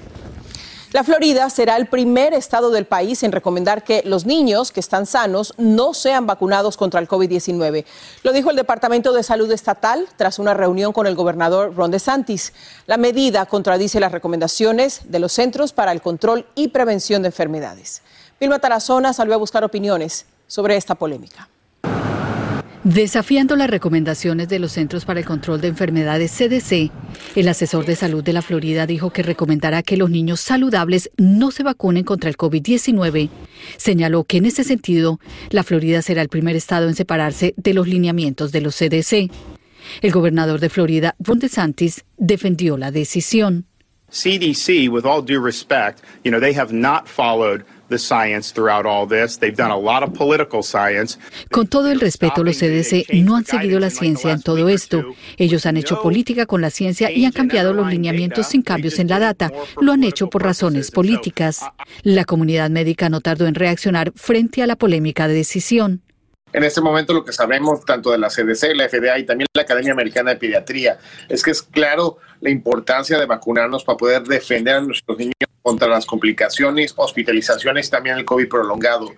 La 0.93 1.05
Florida 1.05 1.51
será 1.51 1.77
el 1.77 1.89
primer 1.89 2.33
estado 2.33 2.71
del 2.71 2.87
país 2.87 3.23
en 3.23 3.31
recomendar 3.33 3.85
que 3.85 4.03
los 4.07 4.25
niños 4.25 4.73
que 4.73 4.81
están 4.81 5.05
sanos 5.05 5.53
no 5.59 5.93
sean 5.93 6.27
vacunados 6.27 6.77
contra 6.77 7.01
el 7.01 7.07
COVID-19. 7.09 7.85
Lo 8.23 8.33
dijo 8.33 8.49
el 8.49 8.57
Departamento 8.57 9.13
de 9.13 9.23
Salud 9.23 9.51
Estatal 9.53 10.09
tras 10.17 10.39
una 10.39 10.55
reunión 10.55 10.95
con 10.95 11.07
el 11.07 11.15
gobernador 11.15 11.75
Ron 11.75 11.91
DeSantis. 11.91 12.53
La 12.87 12.97
medida 12.97 13.45
contradice 13.47 14.01
las 14.01 14.13
recomendaciones 14.13 15.01
de 15.05 15.19
los 15.19 15.33
Centros 15.33 15.73
para 15.73 15.93
el 15.93 16.01
Control 16.01 16.47
y 16.55 16.69
Prevención 16.69 17.21
de 17.21 17.29
Enfermedades. 17.29 18.01
Vilma 18.41 18.59
Tarazona 18.59 19.13
salió 19.13 19.35
a 19.35 19.39
buscar 19.39 19.65
opiniones 19.65 20.25
sobre 20.47 20.77
esta 20.77 20.95
polémica. 20.95 21.49
Desafiando 22.87 23.57
las 23.57 23.69
recomendaciones 23.69 24.49
de 24.49 24.61
los 24.61 24.71
Centros 24.71 25.05
para 25.05 25.19
el 25.19 25.27
Control 25.27 25.61
de 25.61 25.67
Enfermedades 25.67 26.31
CDC, 26.31 26.93
el 27.35 27.49
asesor 27.49 27.85
de 27.85 27.97
salud 27.97 28.23
de 28.23 28.33
la 28.33 28.43
Florida 28.43 28.87
dijo 28.87 29.11
que 29.11 29.25
recomendará 29.25 29.83
que 29.83 29.97
los 29.97 30.09
niños 30.09 30.39
saludables 30.39 31.11
no 31.17 31.51
se 31.51 31.65
vacunen 31.65 32.05
contra 32.05 32.31
el 32.31 32.37
COVID-19. 32.37 33.29
Señaló 33.77 34.23
que 34.23 34.37
en 34.37 34.47
ese 34.47 34.63
sentido, 34.63 35.19
la 35.51 35.65
Florida 35.65 36.01
será 36.01 36.23
el 36.23 36.29
primer 36.29 36.55
estado 36.55 36.87
en 36.87 36.95
separarse 36.95 37.55
de 37.57 37.75
los 37.75 37.89
lineamientos 37.89 38.53
de 38.53 38.61
los 38.61 38.77
CDC. 38.77 39.33
El 40.01 40.13
gobernador 40.13 40.61
de 40.61 40.69
Florida, 40.69 41.17
Ron 41.19 41.41
DeSantis, 41.41 42.05
defendió 42.19 42.77
la 42.77 42.93
decisión. 42.93 43.67
CDC, 44.11 44.89
with 44.89 45.05
all 45.05 45.21
due 45.21 45.41
respect, 45.43 46.05
you 46.23 46.31
know, 46.31 46.39
they 46.39 46.55
have 46.57 46.73
not 46.73 47.09
followed 47.09 47.65
the 47.89 47.99
science 47.99 48.53
throughout 48.53 48.87
all 48.87 49.07
this. 49.07 49.39
They've 49.39 49.57
done 49.57 49.71
a 49.71 49.79
lot 49.79 50.03
of 50.03 50.17
political 50.17 50.63
science. 50.63 51.19
Con 51.51 51.67
todo 51.67 51.91
el 51.91 52.01
respeto, 52.01 52.43
los 52.45 52.59
CDC 52.59 53.13
no 53.25 53.37
han 53.37 53.45
seguido 53.45 53.79
la 53.81 53.91
ciencia 53.91 54.33
en 54.33 54.43
todo 54.43 54.69
esto. 54.69 55.05
Ellos 55.37 55.67
han 55.67 55.77
hecho 55.77 56.01
política 56.03 56.47
con 56.47 56.61
la 56.61 56.71
ciencia 56.71 57.11
y 57.11 57.25
han 57.25 57.33
cambiado 57.33 57.73
los 57.73 57.89
lineamientos 57.89 58.49
sin 58.49 58.63
cambios 58.63 58.99
en 58.99 59.09
la 59.09 59.19
data. 59.19 59.53
Lo 59.81 59.93
han 59.93 60.05
hecho 60.05 60.29
por 60.29 60.43
razones 60.43 60.91
políticas. 60.91 61.61
La 62.03 62.25
comunidad 62.25 62.71
médica 62.71 63.09
no 63.09 63.21
tardó 63.21 63.47
en 63.47 63.55
reaccionar 63.55 64.13
frente 64.15 64.63
a 64.63 64.67
la 64.67 64.77
polémica 64.77 65.29
de 65.29 65.35
decisión. 65.35 66.03
En 66.53 66.65
este 66.65 66.81
momento 66.81 67.13
lo 67.13 67.25
que 67.25 67.33
sabemos 67.33 67.85
tanto 67.85 68.11
de 68.11 68.19
la 68.19 68.29
CDC, 68.29 68.75
la 68.75 68.89
FDA 68.89 69.19
y 69.19 69.27
también 69.27 69.47
la 69.53 69.63
Academia 69.63 69.93
Americana 69.93 70.31
de 70.31 70.37
Pediatría 70.37 70.99
es 71.29 71.43
que 71.43 71.51
es 71.51 71.61
claro 71.61 72.19
la 72.41 72.51
importancia 72.51 73.19
de 73.19 73.27
vacunarnos 73.27 73.85
para 73.85 73.99
poder 73.99 74.23
defender 74.23 74.77
a 74.77 74.81
nuestros 74.81 75.19
niños 75.19 75.35
contra 75.67 75.89
las 75.89 76.07
complicaciones, 76.07 76.95
hospitalizaciones 76.95 77.91
también 77.91 78.19
el 78.19 78.25
COVID 78.25 78.49
prolongado. 78.49 79.13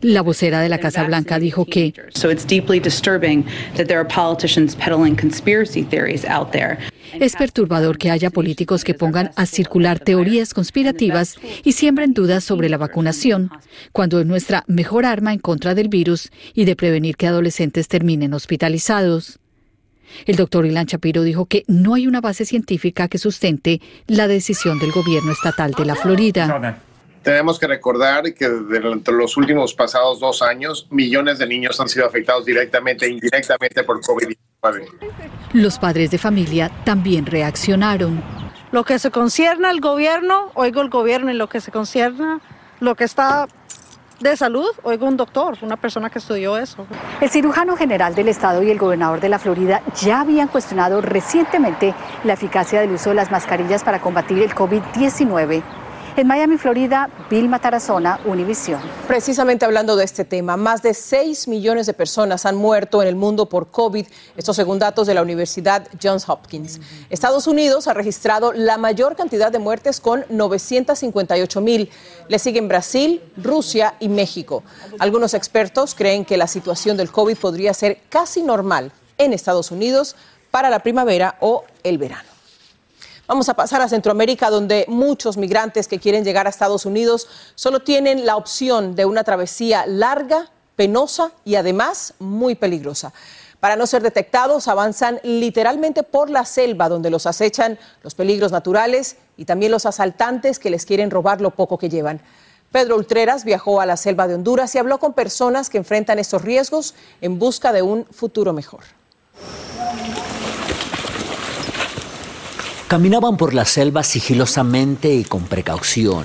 La 0.00 0.22
vocera 0.22 0.60
de 0.60 0.68
la 0.68 0.78
Casa 0.78 1.02
Blanca 1.02 1.40
dijo 1.40 1.64
que 1.64 1.92
es 7.18 7.34
perturbador 7.34 7.98
que 7.98 8.12
haya 8.12 8.30
políticos 8.30 8.84
que 8.84 8.94
pongan 8.94 9.32
a 9.34 9.44
circular 9.44 9.98
teorías 9.98 10.54
conspirativas 10.54 11.34
y 11.64 11.72
siembren 11.72 12.14
dudas 12.14 12.44
sobre 12.44 12.68
la 12.68 12.78
vacunación, 12.78 13.50
cuando 13.90 14.20
es 14.20 14.26
nuestra 14.26 14.62
mejor 14.68 15.04
arma 15.04 15.32
en 15.32 15.40
contra 15.40 15.74
del 15.74 15.88
virus 15.88 16.30
y 16.54 16.64
de 16.64 16.76
prevenir 16.76 17.16
que 17.16 17.26
adolescentes 17.26 17.88
terminen 17.88 18.34
hospitalizados. 18.34 19.40
El 20.26 20.36
doctor 20.36 20.66
Ilan 20.66 20.86
Shapiro 20.86 21.22
dijo 21.22 21.46
que 21.46 21.64
no 21.66 21.94
hay 21.94 22.06
una 22.06 22.20
base 22.20 22.44
científica 22.44 23.08
que 23.08 23.18
sustente 23.18 23.80
la 24.06 24.28
decisión 24.28 24.78
del 24.78 24.92
gobierno 24.92 25.32
estatal 25.32 25.72
de 25.72 25.84
la 25.84 25.94
Florida. 25.94 26.80
Tenemos 27.22 27.58
que 27.58 27.66
recordar 27.66 28.34
que 28.34 28.48
durante 28.48 29.10
los 29.10 29.36
últimos 29.36 29.74
pasados 29.74 30.20
dos 30.20 30.42
años, 30.42 30.86
millones 30.90 31.38
de 31.38 31.46
niños 31.48 31.80
han 31.80 31.88
sido 31.88 32.06
afectados 32.06 32.44
directamente 32.44 33.06
e 33.06 33.10
indirectamente 33.10 33.82
por 33.82 34.00
COVID-19. 34.00 34.86
Los 35.52 35.78
padres 35.78 36.12
de 36.12 36.18
familia 36.18 36.70
también 36.84 37.26
reaccionaron. 37.26 38.22
Lo 38.70 38.84
que 38.84 39.00
se 39.00 39.10
concierne 39.10 39.66
al 39.66 39.80
gobierno, 39.80 40.52
oigo 40.54 40.82
el 40.82 40.88
gobierno, 40.88 41.32
y 41.32 41.34
lo 41.34 41.48
que 41.48 41.60
se 41.60 41.72
concierne, 41.72 42.38
lo 42.78 42.94
que 42.94 43.04
está 43.04 43.48
de 44.20 44.36
salud, 44.36 44.68
oigo 44.82 45.06
un 45.06 45.16
doctor, 45.16 45.58
una 45.62 45.76
persona 45.76 46.08
que 46.10 46.18
estudió 46.18 46.56
eso. 46.56 46.86
El 47.20 47.30
cirujano 47.30 47.76
general 47.76 48.14
del 48.14 48.28
estado 48.28 48.62
y 48.62 48.70
el 48.70 48.78
gobernador 48.78 49.20
de 49.20 49.28
la 49.28 49.38
Florida 49.38 49.82
ya 50.00 50.20
habían 50.20 50.48
cuestionado 50.48 51.00
recientemente 51.00 51.94
la 52.24 52.32
eficacia 52.32 52.80
del 52.80 52.92
uso 52.92 53.10
de 53.10 53.16
las 53.16 53.30
mascarillas 53.30 53.84
para 53.84 54.00
combatir 54.00 54.38
el 54.42 54.54
COVID-19. 54.54 55.62
En 56.16 56.26
Miami, 56.26 56.56
Florida, 56.56 57.10
Vilma 57.28 57.60
Tarazona, 57.60 58.18
Univisión. 58.24 58.80
Precisamente 59.06 59.66
hablando 59.66 59.96
de 59.96 60.04
este 60.04 60.24
tema, 60.24 60.56
más 60.56 60.80
de 60.80 60.94
6 60.94 61.46
millones 61.46 61.84
de 61.84 61.92
personas 61.92 62.46
han 62.46 62.56
muerto 62.56 63.02
en 63.02 63.08
el 63.08 63.16
mundo 63.16 63.50
por 63.50 63.70
COVID, 63.70 64.06
esto 64.34 64.54
según 64.54 64.78
datos 64.78 65.06
de 65.06 65.12
la 65.12 65.20
Universidad 65.20 65.86
Johns 66.02 66.26
Hopkins. 66.26 66.80
Estados 67.10 67.46
Unidos 67.46 67.86
ha 67.86 67.92
registrado 67.92 68.54
la 68.54 68.78
mayor 68.78 69.14
cantidad 69.14 69.52
de 69.52 69.58
muertes 69.58 70.00
con 70.00 70.24
958 70.30 71.60
mil. 71.60 71.90
Le 72.28 72.38
siguen 72.38 72.66
Brasil, 72.66 73.20
Rusia 73.36 73.96
y 74.00 74.08
México. 74.08 74.62
Algunos 74.98 75.34
expertos 75.34 75.94
creen 75.94 76.24
que 76.24 76.38
la 76.38 76.46
situación 76.46 76.96
del 76.96 77.12
COVID 77.12 77.36
podría 77.36 77.74
ser 77.74 77.98
casi 78.08 78.42
normal 78.42 78.90
en 79.18 79.34
Estados 79.34 79.70
Unidos 79.70 80.16
para 80.50 80.70
la 80.70 80.78
primavera 80.78 81.36
o 81.40 81.64
el 81.82 81.98
verano. 81.98 82.35
Vamos 83.26 83.48
a 83.48 83.54
pasar 83.54 83.82
a 83.82 83.88
Centroamérica, 83.88 84.50
donde 84.50 84.84
muchos 84.86 85.36
migrantes 85.36 85.88
que 85.88 85.98
quieren 85.98 86.22
llegar 86.22 86.46
a 86.46 86.50
Estados 86.50 86.86
Unidos 86.86 87.26
solo 87.56 87.80
tienen 87.80 88.24
la 88.24 88.36
opción 88.36 88.94
de 88.94 89.04
una 89.04 89.24
travesía 89.24 89.84
larga, 89.84 90.48
penosa 90.76 91.32
y 91.44 91.56
además 91.56 92.14
muy 92.20 92.54
peligrosa. 92.54 93.12
Para 93.58 93.74
no 93.74 93.86
ser 93.88 94.02
detectados, 94.02 94.68
avanzan 94.68 95.18
literalmente 95.24 96.04
por 96.04 96.30
la 96.30 96.44
selva, 96.44 96.88
donde 96.88 97.10
los 97.10 97.26
acechan 97.26 97.80
los 98.04 98.14
peligros 98.14 98.52
naturales 98.52 99.16
y 99.36 99.44
también 99.44 99.72
los 99.72 99.86
asaltantes 99.86 100.60
que 100.60 100.70
les 100.70 100.86
quieren 100.86 101.10
robar 101.10 101.40
lo 101.40 101.50
poco 101.50 101.78
que 101.78 101.88
llevan. 101.88 102.20
Pedro 102.70 102.94
Ultreras 102.94 103.44
viajó 103.44 103.80
a 103.80 103.86
la 103.86 103.96
selva 103.96 104.28
de 104.28 104.34
Honduras 104.34 104.72
y 104.74 104.78
habló 104.78 104.98
con 104.98 105.14
personas 105.14 105.68
que 105.68 105.78
enfrentan 105.78 106.20
estos 106.20 106.42
riesgos 106.42 106.94
en 107.20 107.40
busca 107.40 107.72
de 107.72 107.82
un 107.82 108.04
futuro 108.04 108.52
mejor. 108.52 108.84
Caminaban 112.88 113.36
por 113.36 113.52
la 113.52 113.64
selva 113.64 114.04
sigilosamente 114.04 115.12
y 115.12 115.24
con 115.24 115.42
precaución. 115.42 116.24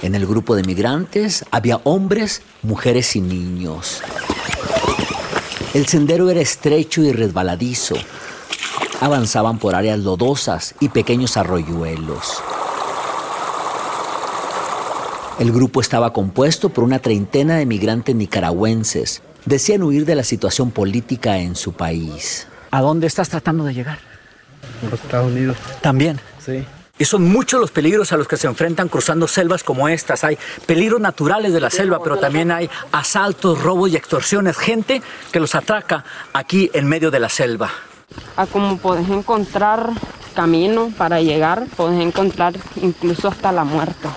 En 0.00 0.14
el 0.14 0.26
grupo 0.26 0.56
de 0.56 0.62
migrantes 0.62 1.44
había 1.50 1.78
hombres, 1.84 2.40
mujeres 2.62 3.16
y 3.16 3.20
niños. 3.20 4.00
El 5.74 5.86
sendero 5.86 6.30
era 6.30 6.40
estrecho 6.40 7.02
y 7.02 7.12
resbaladizo. 7.12 7.96
Avanzaban 9.02 9.58
por 9.58 9.74
áreas 9.74 9.98
lodosas 9.98 10.74
y 10.80 10.88
pequeños 10.88 11.36
arroyuelos. 11.36 12.42
El 15.38 15.52
grupo 15.52 15.82
estaba 15.82 16.14
compuesto 16.14 16.70
por 16.70 16.82
una 16.82 17.00
treintena 17.00 17.56
de 17.56 17.66
migrantes 17.66 18.16
nicaragüenses. 18.16 19.20
Decían 19.44 19.82
huir 19.82 20.06
de 20.06 20.14
la 20.14 20.24
situación 20.24 20.70
política 20.70 21.36
en 21.36 21.56
su 21.56 21.74
país. 21.74 22.46
¿A 22.70 22.80
dónde 22.80 23.06
estás 23.06 23.28
tratando 23.28 23.64
de 23.64 23.74
llegar? 23.74 24.15
Los 24.90 25.00
Estados 25.00 25.32
Unidos. 25.32 25.56
También. 25.80 26.20
Sí. 26.38 26.64
Y 26.98 27.04
son 27.04 27.24
muchos 27.24 27.60
los 27.60 27.70
peligros 27.70 28.12
a 28.12 28.16
los 28.16 28.26
que 28.26 28.38
se 28.38 28.46
enfrentan 28.46 28.88
cruzando 28.88 29.28
selvas 29.28 29.62
como 29.62 29.88
estas. 29.88 30.24
Hay 30.24 30.38
peligros 30.64 31.00
naturales 31.00 31.52
de 31.52 31.60
la 31.60 31.68
selva, 31.68 32.02
pero 32.02 32.16
también 32.16 32.50
hay 32.50 32.70
asaltos, 32.90 33.62
robos 33.62 33.90
y 33.90 33.96
extorsiones. 33.96 34.56
Gente 34.56 35.02
que 35.30 35.40
los 35.40 35.54
atraca 35.54 36.04
aquí 36.32 36.70
en 36.72 36.86
medio 36.86 37.10
de 37.10 37.20
la 37.20 37.28
selva. 37.28 37.70
A 38.36 38.46
como 38.46 38.78
puedes 38.78 39.08
encontrar 39.10 39.90
camino 40.34 40.90
para 40.96 41.20
llegar, 41.20 41.66
puedes 41.76 42.00
encontrar 42.00 42.54
incluso 42.80 43.28
hasta 43.28 43.52
la 43.52 43.64
muerte. 43.64 44.08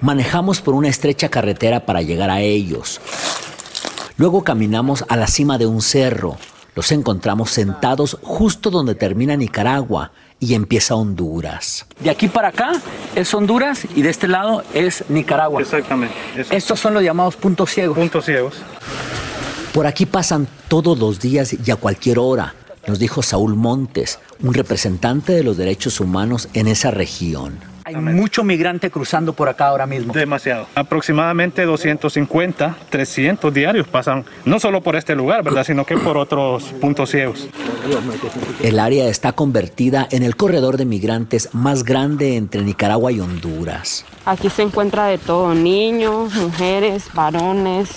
Manejamos 0.00 0.60
por 0.60 0.74
una 0.74 0.88
estrecha 0.88 1.28
carretera 1.28 1.86
para 1.86 2.02
llegar 2.02 2.30
a 2.30 2.40
ellos. 2.40 3.00
Luego 4.16 4.44
caminamos 4.44 5.04
a 5.08 5.16
la 5.16 5.26
cima 5.26 5.58
de 5.58 5.66
un 5.66 5.80
cerro. 5.80 6.36
Los 6.78 6.92
encontramos 6.92 7.50
sentados 7.50 8.16
justo 8.22 8.70
donde 8.70 8.94
termina 8.94 9.36
Nicaragua 9.36 10.12
y 10.38 10.54
empieza 10.54 10.94
Honduras. 10.94 11.84
De 11.98 12.08
aquí 12.08 12.28
para 12.28 12.50
acá 12.50 12.70
es 13.16 13.34
Honduras 13.34 13.84
y 13.96 14.02
de 14.02 14.10
este 14.10 14.28
lado 14.28 14.62
es 14.72 15.02
Nicaragua. 15.08 15.60
Exactamente. 15.60 16.14
eso. 16.36 16.54
Estos 16.54 16.78
son 16.78 16.94
los 16.94 17.02
llamados 17.02 17.34
puntos 17.34 17.72
ciegos. 17.72 17.98
Puntos 17.98 18.26
ciegos. 18.26 18.54
Por 19.74 19.88
aquí 19.88 20.06
pasan 20.06 20.46
todos 20.68 20.96
los 21.00 21.18
días 21.18 21.52
y 21.52 21.68
a 21.72 21.74
cualquier 21.74 22.20
hora. 22.20 22.54
nos 22.86 23.00
dijo 23.00 23.22
Saúl 23.22 23.56
Montes, 23.56 24.20
un 24.40 24.54
representante 24.54 25.32
de 25.32 25.42
los 25.42 25.56
derechos 25.56 25.98
humanos 25.98 26.48
en 26.54 26.68
esa 26.68 26.92
región. 26.92 27.58
Hay 27.88 27.94
mucho 27.96 28.44
migrante 28.44 28.90
cruzando 28.90 29.32
por 29.32 29.48
acá 29.48 29.68
ahora 29.68 29.86
mismo. 29.86 30.12
Demasiado. 30.12 30.66
Aproximadamente 30.74 31.64
250, 31.64 32.76
300 32.90 33.54
diarios 33.54 33.88
pasan, 33.88 34.26
no 34.44 34.60
solo 34.60 34.82
por 34.82 34.94
este 34.94 35.14
lugar, 35.14 35.42
¿verdad? 35.42 35.64
Sino 35.64 35.86
que 35.86 35.96
por 35.96 36.18
otros 36.18 36.64
puntos 36.82 37.10
ciegos. 37.10 37.48
El 38.62 38.78
área 38.78 39.08
está 39.08 39.32
convertida 39.32 40.06
en 40.10 40.22
el 40.22 40.36
corredor 40.36 40.76
de 40.76 40.84
migrantes 40.84 41.48
más 41.54 41.82
grande 41.82 42.36
entre 42.36 42.60
Nicaragua 42.60 43.10
y 43.10 43.20
Honduras. 43.20 44.04
Aquí 44.26 44.50
se 44.50 44.64
encuentra 44.64 45.06
de 45.06 45.16
todo, 45.16 45.54
niños, 45.54 46.34
mujeres, 46.34 47.06
varones. 47.14 47.88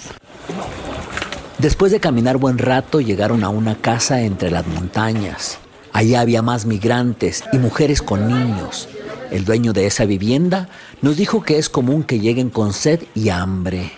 Después 1.58 1.92
de 1.92 2.00
caminar 2.00 2.38
buen 2.38 2.60
rato, 2.60 3.02
llegaron 3.02 3.44
a 3.44 3.50
una 3.50 3.76
casa 3.76 4.22
entre 4.22 4.52
las 4.52 4.66
montañas. 4.68 5.60
Allí 5.92 6.16
había 6.16 6.42
más 6.42 6.66
migrantes 6.66 7.44
y 7.52 7.58
mujeres 7.58 8.02
con 8.02 8.26
niños. 8.26 8.88
El 9.32 9.46
dueño 9.46 9.72
de 9.72 9.88
esa 9.88 10.04
vivienda 10.04 10.68
nos 11.02 11.16
dijo 11.16 11.42
que 11.42 11.58
es 11.58 11.70
común 11.70 12.04
que 12.04 12.20
lleguen 12.20 12.50
con 12.50 12.74
sed 12.74 13.02
y 13.16 13.30
hambre. 13.30 13.94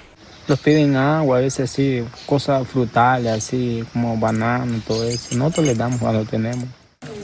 Nos 0.47 0.59
piden 0.59 0.95
agua, 0.95 1.37
a 1.37 1.41
veces 1.41 1.71
así, 1.71 2.03
cosas 2.27 2.67
frutales, 2.67 3.31
así 3.31 3.83
como 3.91 4.15
banano, 4.17 4.79
todo 4.87 5.03
eso. 5.05 5.35
Nosotros 5.35 5.65
les 5.65 5.77
damos 5.77 5.99
cuando 5.99 6.23
tenemos. 6.25 6.65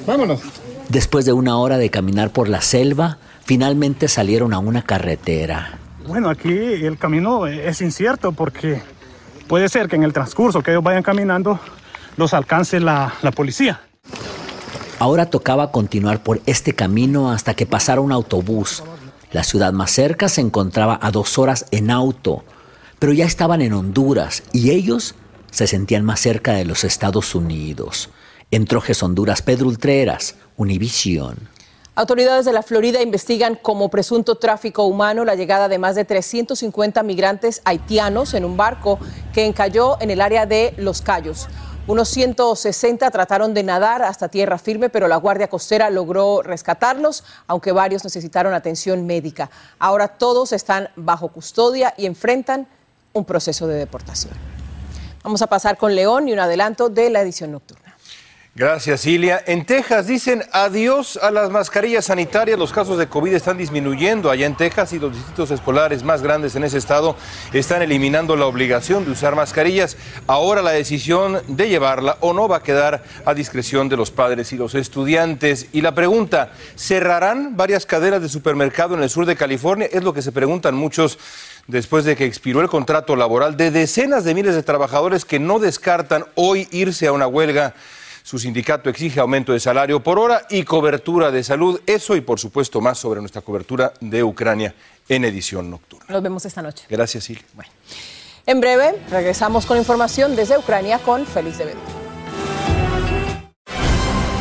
Vámonos. 0.08 0.42
Después 0.90 1.26
de 1.26 1.34
una 1.34 1.58
hora 1.58 1.78
de 1.78 1.92
caminar 1.92 2.32
por 2.32 2.50
la 2.50 2.62
selva, 2.62 3.20
finalmente 3.46 4.08
salieron 4.08 4.54
a 4.54 4.60
una 4.60 4.82
carretera. 4.82 5.78
Bueno, 6.08 6.30
aquí 6.30 6.50
el 6.50 6.98
camino 6.98 7.46
es 7.46 7.80
incierto 7.82 8.32
porque 8.32 8.82
puede 9.48 9.70
ser 9.70 9.88
que 9.88 9.98
en 9.98 10.04
el 10.04 10.14
transcurso 10.14 10.64
que 10.64 10.72
ellos 10.72 10.84
vayan 10.84 11.04
caminando 11.04 11.60
los 12.18 12.34
alcance 12.34 12.80
la, 12.80 13.14
la 13.22 13.32
policía. 13.32 13.82
Ahora 15.00 15.30
tocaba 15.30 15.72
continuar 15.72 16.24
por 16.24 16.42
este 16.46 16.76
camino 16.76 17.32
hasta 17.32 17.54
que 17.54 17.66
pasara 17.66 18.02
un 18.02 18.12
autobús. 18.12 18.84
La 19.32 19.46
ciudad 19.46 19.72
más 19.72 19.92
cerca 19.92 20.28
se 20.28 20.42
encontraba 20.42 21.00
a 21.02 21.10
dos 21.10 21.38
horas 21.38 21.68
en 21.72 21.90
auto, 21.90 22.44
pero 23.00 23.14
ya 23.14 23.24
estaban 23.24 23.62
en 23.62 23.72
Honduras 23.72 24.44
y 24.52 24.72
ellos 24.72 25.16
se 25.52 25.68
sentían 25.68 26.04
más 26.04 26.20
cerca 26.20 26.52
de 26.52 26.66
los 26.66 26.84
Estados 26.84 27.34
Unidos. 27.34 28.10
En 28.52 28.66
Trojes, 28.66 29.02
Honduras, 29.02 29.42
Pedro 29.42 29.68
Ultreras, 29.68 30.36
Univisión. 30.58 31.48
Autoridades 31.96 32.44
de 32.44 32.54
la 32.54 32.64
Florida 32.64 33.02
investigan 33.02 33.56
como 33.56 33.90
presunto 33.90 34.36
tráfico 34.36 34.84
humano 34.84 35.24
la 35.24 35.36
llegada 35.36 35.70
de 35.70 35.80
más 35.80 35.96
de 35.96 36.04
350 36.04 37.04
migrantes 37.04 37.62
haitianos 37.64 38.34
en 38.34 38.44
un 38.44 38.58
barco 38.58 39.00
que 39.34 39.46
encalló 39.46 39.98
en 40.02 40.12
el 40.12 40.20
área 40.20 40.46
de 40.46 40.74
Los 40.78 41.02
Cayos. 41.02 41.48
Unos 41.90 42.10
160 42.10 43.10
trataron 43.10 43.56
de 43.56 43.64
nadar 43.64 44.04
hasta 44.04 44.28
tierra 44.28 44.60
firme, 44.60 44.92
pero 44.92 45.08
la 45.08 45.16
Guardia 45.16 45.48
Costera 45.48 45.90
logró 45.90 46.44
rescatarlos, 46.44 47.24
aunque 47.48 47.72
varios 47.72 48.04
necesitaron 48.04 48.54
atención 48.54 49.08
médica. 49.08 49.50
Ahora 49.80 50.08
todos 50.08 50.52
están 50.54 50.90
bajo 50.96 51.30
custodia 51.30 51.96
y 51.98 52.06
enfrentan 52.06 52.68
un 53.12 53.26
proceso 53.26 53.66
de 53.66 53.74
deportación. 53.74 54.36
Vamos 55.24 55.42
a 55.42 55.48
pasar 55.48 55.80
con 55.80 55.96
León 55.96 56.28
y 56.28 56.34
un 56.34 56.38
adelanto 56.38 56.90
de 56.90 57.10
la 57.10 57.22
edición 57.22 57.54
nocturna. 57.54 57.89
Gracias, 58.60 59.06
Ilia. 59.06 59.42
En 59.48 59.66
Texas 59.66 60.06
dicen 60.06 60.44
adiós 60.52 61.16
a 61.16 61.32
las 61.32 61.50
mascarillas 61.50 62.04
sanitarias. 62.04 62.60
Los 62.60 62.74
casos 62.74 62.98
de 62.98 63.08
COVID 63.08 63.34
están 63.34 63.58
disminuyendo 63.58 64.30
allá 64.30 64.46
en 64.46 64.58
Texas 64.58 64.92
y 64.92 65.00
los 65.00 65.14
distritos 65.14 65.50
escolares 65.52 66.04
más 66.04 66.22
grandes 66.22 66.58
en 66.58 66.66
ese 66.66 66.78
estado 66.78 67.16
están 67.54 67.84
eliminando 67.84 68.36
la 68.36 68.48
obligación 68.48 69.06
de 69.06 69.12
usar 69.12 69.34
mascarillas. 69.34 69.96
Ahora 70.28 70.62
la 70.62 70.72
decisión 70.72 71.42
de 71.48 71.70
llevarla 71.70 72.18
o 72.20 72.34
no 72.34 72.50
va 72.50 72.58
a 72.58 72.64
quedar 72.64 73.02
a 73.24 73.34
discreción 73.34 73.88
de 73.88 73.96
los 73.96 74.12
padres 74.12 74.52
y 74.52 74.58
los 74.58 74.76
estudiantes. 74.76 75.68
Y 75.72 75.80
la 75.80 75.96
pregunta, 75.96 76.52
¿cerrarán 76.76 77.56
varias 77.56 77.86
cadenas 77.86 78.22
de 78.22 78.28
supermercado 78.28 78.94
en 78.94 79.04
el 79.04 79.10
sur 79.10 79.26
de 79.26 79.38
California? 79.38 79.88
Es 79.90 80.04
lo 80.04 80.14
que 80.14 80.22
se 80.22 80.34
preguntan 80.34 80.76
muchos 80.76 81.18
después 81.68 82.04
de 82.04 82.18
que 82.18 82.26
expiró 82.26 82.60
el 82.60 82.68
contrato 82.68 83.16
laboral 83.16 83.56
de 83.56 83.72
decenas 83.72 84.26
de 84.26 84.34
miles 84.34 84.54
de 84.54 84.64
trabajadores 84.64 85.24
que 85.24 85.40
no 85.40 85.60
descartan 85.60 86.26
hoy 86.36 86.68
irse 86.72 87.08
a 87.08 87.14
una 87.14 87.26
huelga. 87.26 87.74
Su 88.30 88.38
sindicato 88.38 88.92
exige 88.92 89.20
aumento 89.20 89.54
de 89.54 89.60
salario 89.60 90.04
por 90.04 90.20
hora 90.20 90.44
y 90.52 90.62
cobertura 90.62 91.32
de 91.32 91.44
salud. 91.44 91.82
Eso 91.88 92.16
y 92.16 92.22
por 92.22 92.40
supuesto 92.40 92.80
más 92.80 93.00
sobre 93.00 93.22
nuestra 93.22 93.42
cobertura 93.42 93.92
de 94.02 94.24
Ucrania 94.24 94.76
en 95.08 95.26
edición 95.26 95.72
nocturna. 95.72 96.06
Nos 96.10 96.22
vemos 96.22 96.46
esta 96.46 96.62
noche. 96.62 96.86
Gracias, 96.88 97.24
Silvia. 97.24 97.44
En 98.46 98.62
breve 98.62 99.02
regresamos 99.10 99.66
con 99.66 99.80
información 99.80 100.36
desde 100.36 100.60
Ucrania 100.60 101.00
con 101.00 101.26
Félix 101.26 101.58
de 101.58 101.66
Bedo. 101.66 101.80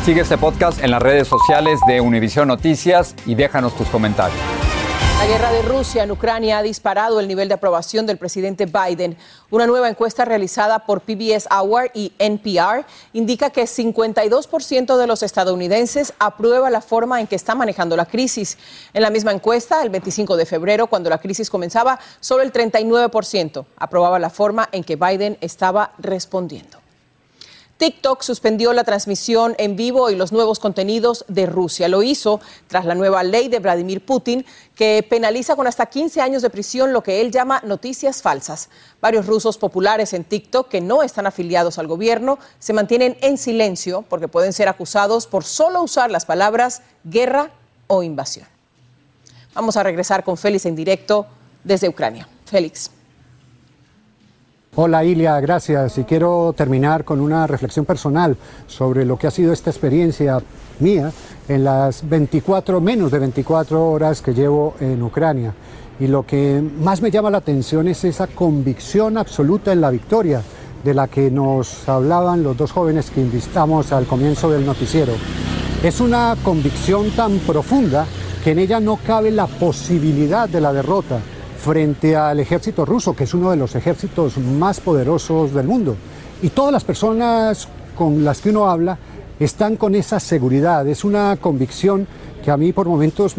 Sigue 0.05 0.21
este 0.21 0.37
podcast 0.37 0.83
en 0.83 0.91
las 0.91 1.01
redes 1.01 1.27
sociales 1.27 1.79
de 1.87 1.99
Univision 1.99 2.47
Noticias 2.47 3.15
y 3.25 3.33
déjanos 3.33 3.75
tus 3.75 3.87
comentarios. 3.87 4.58
La 5.19 5.27
guerra 5.27 5.51
de 5.51 5.61
Rusia 5.63 6.03
en 6.03 6.11
Ucrania 6.11 6.59
ha 6.59 6.63
disparado 6.63 7.19
el 7.19 7.27
nivel 7.27 7.49
de 7.49 7.53
aprobación 7.53 8.05
del 8.05 8.17
presidente 8.17 8.65
Biden. 8.65 9.17
Una 9.51 9.67
nueva 9.67 9.89
encuesta 9.89 10.23
realizada 10.23 10.85
por 10.85 11.01
PBS 11.01 11.45
Hour 11.51 11.91
y 11.93 12.13
NPR 12.19 12.85
indica 13.11 13.49
que 13.49 13.63
52% 13.63 14.95
de 14.95 15.07
los 15.07 15.21
estadounidenses 15.21 16.13
aprueba 16.19 16.69
la 16.69 16.79
forma 16.79 17.19
en 17.19 17.27
que 17.27 17.35
está 17.35 17.53
manejando 17.53 17.97
la 17.97 18.05
crisis. 18.05 18.57
En 18.93 19.01
la 19.01 19.09
misma 19.09 19.33
encuesta, 19.33 19.81
el 19.83 19.89
25 19.89 20.37
de 20.37 20.45
febrero, 20.45 20.87
cuando 20.87 21.09
la 21.09 21.17
crisis 21.17 21.49
comenzaba, 21.49 21.99
solo 22.21 22.41
el 22.41 22.53
39% 22.53 23.65
aprobaba 23.75 24.19
la 24.19 24.29
forma 24.29 24.69
en 24.71 24.85
que 24.85 24.95
Biden 24.95 25.37
estaba 25.41 25.91
respondiendo. 25.97 26.79
TikTok 27.79 28.23
suspendió 28.23 28.73
la 28.73 28.83
transmisión 28.83 29.55
en 29.57 29.77
vivo 29.77 30.09
y 30.09 30.15
los 30.17 30.33
nuevos 30.33 30.59
contenidos 30.59 31.23
de 31.29 31.45
Rusia. 31.45 31.87
Lo 31.87 32.03
hizo 32.03 32.41
tras 32.67 32.83
la 32.83 32.93
nueva 32.93 33.23
ley 33.23 33.47
de 33.47 33.59
Vladimir 33.59 34.05
Putin 34.05 34.45
que 34.75 35.01
penaliza 35.09 35.55
con 35.55 35.65
hasta 35.65 35.85
15 35.85 36.19
años 36.19 36.41
de 36.41 36.49
prisión 36.49 36.91
lo 36.91 37.03
que 37.03 37.21
él 37.21 37.31
llama 37.31 37.61
noticias 37.63 38.21
falsas. 38.21 38.67
Varios 38.99 39.27
rusos 39.27 39.57
populares 39.57 40.11
en 40.11 40.25
TikTok 40.25 40.67
que 40.67 40.81
no 40.81 41.03
están 41.03 41.25
afiliados 41.25 41.77
al 41.77 41.87
gobierno 41.87 42.37
se 42.59 42.73
mantienen 42.73 43.15
en 43.21 43.37
silencio 43.37 44.03
porque 44.09 44.27
pueden 44.27 44.51
ser 44.51 44.67
acusados 44.67 45.25
por 45.25 45.45
solo 45.45 45.81
usar 45.81 46.11
las 46.11 46.25
palabras 46.25 46.81
guerra 47.05 47.49
o 47.87 48.03
invasión. 48.03 48.45
Vamos 49.53 49.77
a 49.77 49.83
regresar 49.83 50.25
con 50.25 50.35
Félix 50.35 50.65
en 50.65 50.75
directo 50.75 51.27
desde 51.63 51.87
Ucrania. 51.87 52.27
Félix. 52.43 52.91
Hola 54.75 55.03
Ilia, 55.03 55.39
gracias. 55.41 55.97
Y 55.97 56.03
quiero 56.03 56.53
terminar 56.55 57.03
con 57.03 57.19
una 57.19 57.47
reflexión 57.47 57.85
personal 57.85 58.37
sobre 58.67 59.03
lo 59.03 59.17
que 59.17 59.25
ha 59.25 59.31
sido 59.31 59.51
esta 59.51 59.71
experiencia 59.71 60.39
mía 60.79 61.11
en 61.47 61.63
las 61.63 62.07
24, 62.07 62.79
menos 62.79 63.11
de 63.11 63.17
24 63.17 63.89
horas 63.89 64.21
que 64.21 64.33
llevo 64.33 64.75
en 64.79 65.01
Ucrania. 65.01 65.55
Y 65.99 66.05
lo 66.05 66.23
que 66.25 66.63
más 66.81 67.01
me 67.01 67.09
llama 67.09 67.31
la 67.31 67.39
atención 67.39 67.87
es 67.87 68.03
esa 68.03 68.27
convicción 68.27 69.17
absoluta 69.17 69.73
en 69.73 69.81
la 69.81 69.89
victoria 69.89 70.43
de 70.83 70.93
la 70.93 71.07
que 71.07 71.31
nos 71.31 71.89
hablaban 71.89 72.43
los 72.43 72.55
dos 72.55 72.71
jóvenes 72.71 73.09
que 73.09 73.21
invitamos 73.21 73.91
al 73.91 74.05
comienzo 74.05 74.51
del 74.51 74.67
noticiero. 74.67 75.13
Es 75.83 75.99
una 75.99 76.37
convicción 76.43 77.09
tan 77.09 77.39
profunda 77.39 78.05
que 78.43 78.51
en 78.51 78.59
ella 78.59 78.79
no 78.79 78.97
cabe 78.97 79.31
la 79.31 79.47
posibilidad 79.47 80.47
de 80.47 80.61
la 80.61 80.71
derrota 80.71 81.19
frente 81.59 82.15
al 82.15 82.39
ejército 82.39 82.85
ruso, 82.85 83.15
que 83.15 83.25
es 83.25 83.33
uno 83.33 83.51
de 83.51 83.57
los 83.57 83.75
ejércitos 83.75 84.37
más 84.37 84.79
poderosos 84.79 85.53
del 85.53 85.67
mundo. 85.67 85.95
Y 86.41 86.49
todas 86.49 86.71
las 86.71 86.83
personas 86.83 87.67
con 87.95 88.23
las 88.23 88.39
que 88.39 88.49
uno 88.49 88.69
habla 88.69 88.97
están 89.39 89.75
con 89.75 89.93
esa 89.93 90.19
seguridad. 90.19 90.87
Es 90.87 91.03
una 91.03 91.37
convicción 91.37 92.07
que 92.43 92.51
a 92.51 92.57
mí 92.57 92.71
por 92.71 92.87
momentos 92.87 93.35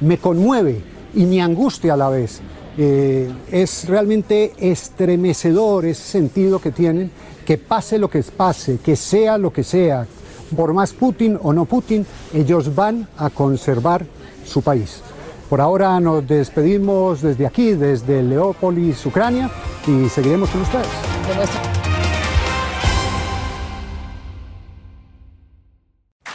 me 0.00 0.18
conmueve 0.18 0.80
y 1.14 1.26
me 1.26 1.42
angustia 1.42 1.94
a 1.94 1.96
la 1.96 2.08
vez. 2.08 2.40
Eh, 2.78 3.30
es 3.50 3.88
realmente 3.88 4.52
estremecedor 4.58 5.86
ese 5.86 6.02
sentido 6.02 6.60
que 6.60 6.70
tienen, 6.70 7.10
que 7.44 7.58
pase 7.58 7.98
lo 7.98 8.08
que 8.08 8.22
pase, 8.22 8.78
que 8.84 8.96
sea 8.96 9.38
lo 9.38 9.52
que 9.52 9.64
sea, 9.64 10.06
por 10.54 10.72
más 10.72 10.92
Putin 10.92 11.38
o 11.42 11.52
no 11.52 11.64
Putin, 11.64 12.06
ellos 12.32 12.74
van 12.74 13.08
a 13.16 13.30
conservar 13.30 14.06
su 14.44 14.62
país. 14.62 15.02
Por 15.48 15.60
ahora 15.60 16.00
nos 16.00 16.26
despedimos 16.26 17.22
desde 17.22 17.46
aquí, 17.46 17.72
desde 17.72 18.22
Leópolis, 18.22 19.06
Ucrania, 19.06 19.48
y 19.86 20.08
seguiremos 20.08 20.50
con 20.50 20.62
ustedes. 20.62 20.88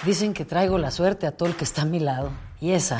Dicen 0.05 0.33
que 0.33 0.45
traigo 0.45 0.77
la 0.77 0.91
suerte 0.91 1.27
a 1.27 1.31
todo 1.31 1.49
el 1.49 1.55
que 1.55 1.65
está 1.65 1.81
a 1.81 1.85
mi 1.85 1.99
lado, 1.99 2.29
y 2.61 2.71
esa 2.71 2.99